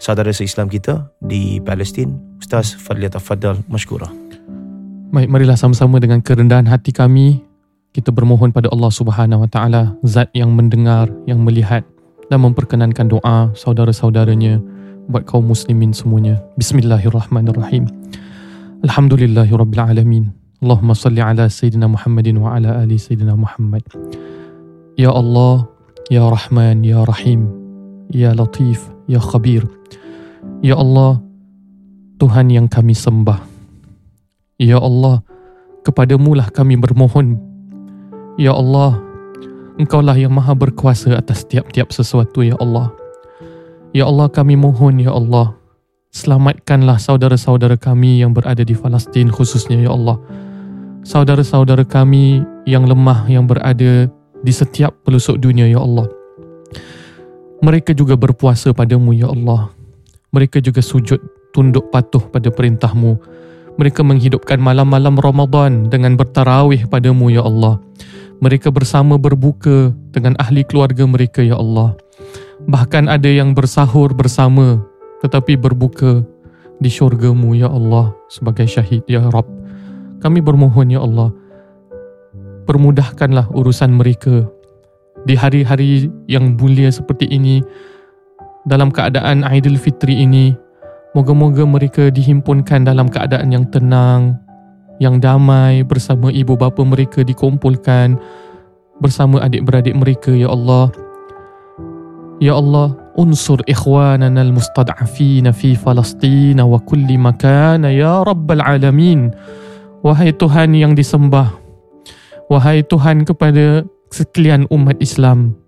saudara 0.00 0.32
seislam 0.32 0.72
kita 0.72 1.12
di 1.20 1.60
Palestin. 1.60 2.16
Ustaz 2.40 2.72
Fadli 2.72 3.04
Tafaddal 3.10 3.60
masykurah. 3.68 4.08
Baik, 5.12 5.28
marilah 5.28 5.60
sama-sama 5.60 6.00
dengan 6.00 6.24
kerendahan 6.24 6.64
hati 6.72 6.96
kami 6.96 7.44
kita 7.98 8.14
bermohon 8.14 8.54
pada 8.54 8.70
Allah 8.70 8.94
Subhanahu 8.94 9.42
Wa 9.42 9.50
Taala, 9.50 9.82
Zat 10.06 10.30
yang 10.30 10.54
mendengar, 10.54 11.10
yang 11.26 11.42
melihat 11.42 11.82
dan 12.30 12.46
memperkenankan 12.46 13.10
doa 13.10 13.50
saudara-saudaranya 13.58 14.62
buat 15.10 15.26
kaum 15.26 15.50
muslimin 15.50 15.90
semuanya. 15.90 16.38
Bismillahirrahmanirrahim. 16.54 17.90
Alhamdulillahirabbil 18.86 19.82
alamin. 19.82 20.30
Allahumma 20.62 20.94
salli 20.94 21.18
ala 21.18 21.50
sayyidina 21.50 21.90
Muhammadin 21.90 22.38
wa 22.38 22.54
ala 22.54 22.78
ali 22.78 23.02
sayyidina 23.02 23.34
Muhammad. 23.34 23.82
Ya 24.94 25.10
Allah, 25.10 25.66
ya 26.06 26.22
Rahman, 26.22 26.86
ya 26.86 27.02
Rahim, 27.02 27.50
ya 28.14 28.30
Latif, 28.30 28.78
ya 29.10 29.18
Khabir. 29.18 29.66
Ya 30.62 30.78
Allah, 30.78 31.18
Tuhan 32.22 32.46
yang 32.46 32.70
kami 32.70 32.94
sembah. 32.94 33.42
Ya 34.54 34.78
Allah, 34.78 35.26
kepadamu 35.82 36.38
lah 36.38 36.46
kami 36.54 36.78
bermohon. 36.78 37.47
Ya 38.38 38.54
Allah, 38.54 39.02
Engkaulah 39.78 40.18
yang 40.18 40.34
maha 40.34 40.58
berkuasa 40.58 41.14
atas 41.14 41.46
tiap-tiap 41.46 41.94
sesuatu, 41.94 42.42
Ya 42.42 42.58
Allah. 42.58 42.90
Ya 43.94 44.10
Allah, 44.10 44.26
kami 44.26 44.58
mohon, 44.58 44.98
Ya 44.98 45.14
Allah. 45.14 45.54
Selamatkanlah 46.10 46.98
saudara-saudara 46.98 47.78
kami 47.78 48.18
yang 48.18 48.34
berada 48.34 48.66
di 48.66 48.74
Palestin 48.74 49.30
khususnya, 49.30 49.78
Ya 49.78 49.94
Allah. 49.94 50.18
Saudara-saudara 51.06 51.86
kami 51.86 52.42
yang 52.66 52.90
lemah 52.90 53.30
yang 53.30 53.46
berada 53.46 54.10
di 54.42 54.52
setiap 54.54 54.98
pelosok 55.06 55.38
dunia, 55.38 55.70
Ya 55.70 55.78
Allah. 55.78 56.10
Mereka 57.62 57.94
juga 57.94 58.18
berpuasa 58.18 58.74
padamu, 58.74 59.14
Ya 59.14 59.30
Allah. 59.30 59.70
Mereka 60.34 60.58
juga 60.58 60.82
sujud 60.82 61.22
tunduk 61.54 61.94
patuh 61.94 62.26
pada 62.34 62.50
perintahmu. 62.50 63.14
Mereka 63.78 64.02
menghidupkan 64.02 64.58
malam-malam 64.58 65.14
Ramadan 65.22 65.86
dengan 65.86 66.18
bertarawih 66.18 66.90
padamu, 66.90 67.30
Ya 67.30 67.46
Allah. 67.46 67.78
Mereka 68.38 68.70
bersama 68.70 69.18
berbuka 69.18 69.90
dengan 70.14 70.38
ahli 70.38 70.62
keluarga 70.62 71.02
mereka, 71.04 71.42
Ya 71.42 71.58
Allah. 71.58 71.98
Bahkan 72.68 73.10
ada 73.10 73.26
yang 73.26 73.54
bersahur 73.54 74.14
bersama 74.14 74.82
tetapi 75.18 75.58
berbuka 75.58 76.22
di 76.78 76.86
syurgamu, 76.86 77.58
Ya 77.58 77.66
Allah, 77.66 78.14
sebagai 78.30 78.70
syahid, 78.70 79.02
Ya 79.10 79.26
Rab. 79.26 79.46
Kami 80.22 80.38
bermohon, 80.38 80.94
Ya 80.94 81.02
Allah, 81.02 81.34
permudahkanlah 82.68 83.50
urusan 83.50 83.98
mereka 83.98 84.46
di 85.26 85.34
hari-hari 85.34 86.06
yang 86.30 86.54
mulia 86.54 86.92
seperti 86.94 87.26
ini 87.26 87.58
dalam 88.68 88.92
keadaan 88.92 89.42
Aidilfitri 89.42 90.22
ini 90.22 90.54
moga-moga 91.16 91.64
mereka 91.64 92.12
dihimpunkan 92.12 92.86
dalam 92.86 93.08
keadaan 93.08 93.50
yang 93.50 93.64
tenang 93.72 94.36
yang 94.98 95.22
damai 95.22 95.86
bersama 95.86 96.30
ibu 96.30 96.58
bapa 96.58 96.82
mereka 96.82 97.22
dikumpulkan 97.22 98.18
bersama 98.98 99.42
adik-beradik 99.42 99.94
mereka 99.94 100.34
ya 100.34 100.50
Allah. 100.50 100.90
Ya 102.38 102.54
Allah 102.54 102.94
unsur 103.18 103.58
ikhwanana 103.66 104.38
almustad'afin 104.42 105.50
fi 105.50 105.74
Palestin 105.74 106.62
wa 106.62 106.78
kulli 106.82 107.18
makan 107.18 107.86
ya 107.90 108.22
rabbal 108.22 108.62
alamin. 108.62 109.34
Wahai 110.06 110.30
Tuhan 110.30 110.78
yang 110.78 110.94
disembah 110.94 111.50
wahai 112.46 112.86
Tuhan 112.86 113.26
kepada 113.26 113.82
sekalian 114.08 114.64
umat 114.72 114.96
Islam 115.02 115.58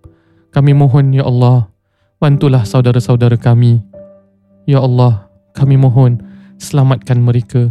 kami 0.51 0.75
mohon 0.75 1.15
ya 1.15 1.23
Allah 1.27 1.71
bantulah 2.19 2.67
saudara-saudara 2.67 3.39
kami. 3.39 3.79
Ya 4.67 4.83
Allah 4.83 5.31
kami 5.55 5.79
mohon 5.79 6.23
selamatkan 6.59 7.19
mereka 7.23 7.71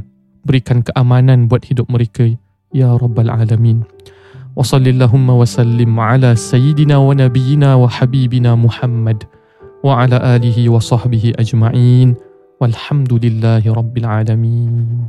berikan 0.50 0.82
keamanan 0.82 1.46
buat 1.46 1.62
hidup 1.70 1.86
mereka 1.94 2.26
ya 2.74 2.98
rabbal 2.98 3.30
alamin. 3.30 3.86
Wa 4.58 4.66
sallallahu 4.66 5.14
wa 5.14 5.46
sallim 5.46 5.94
ala 5.94 6.34
sayyidina 6.34 6.98
wa 6.98 7.14
nabiyyina 7.14 7.78
wa 7.78 7.86
habibina 7.86 8.58
Muhammad 8.58 9.30
wa 9.86 10.02
ala 10.02 10.18
alihi 10.18 10.66
wa 10.66 10.82
sahbihi 10.82 11.38
ajma'in. 11.38 12.18
Walhamdulillahi 12.58 13.70
rabbil 13.70 14.10
alamin 14.10 15.06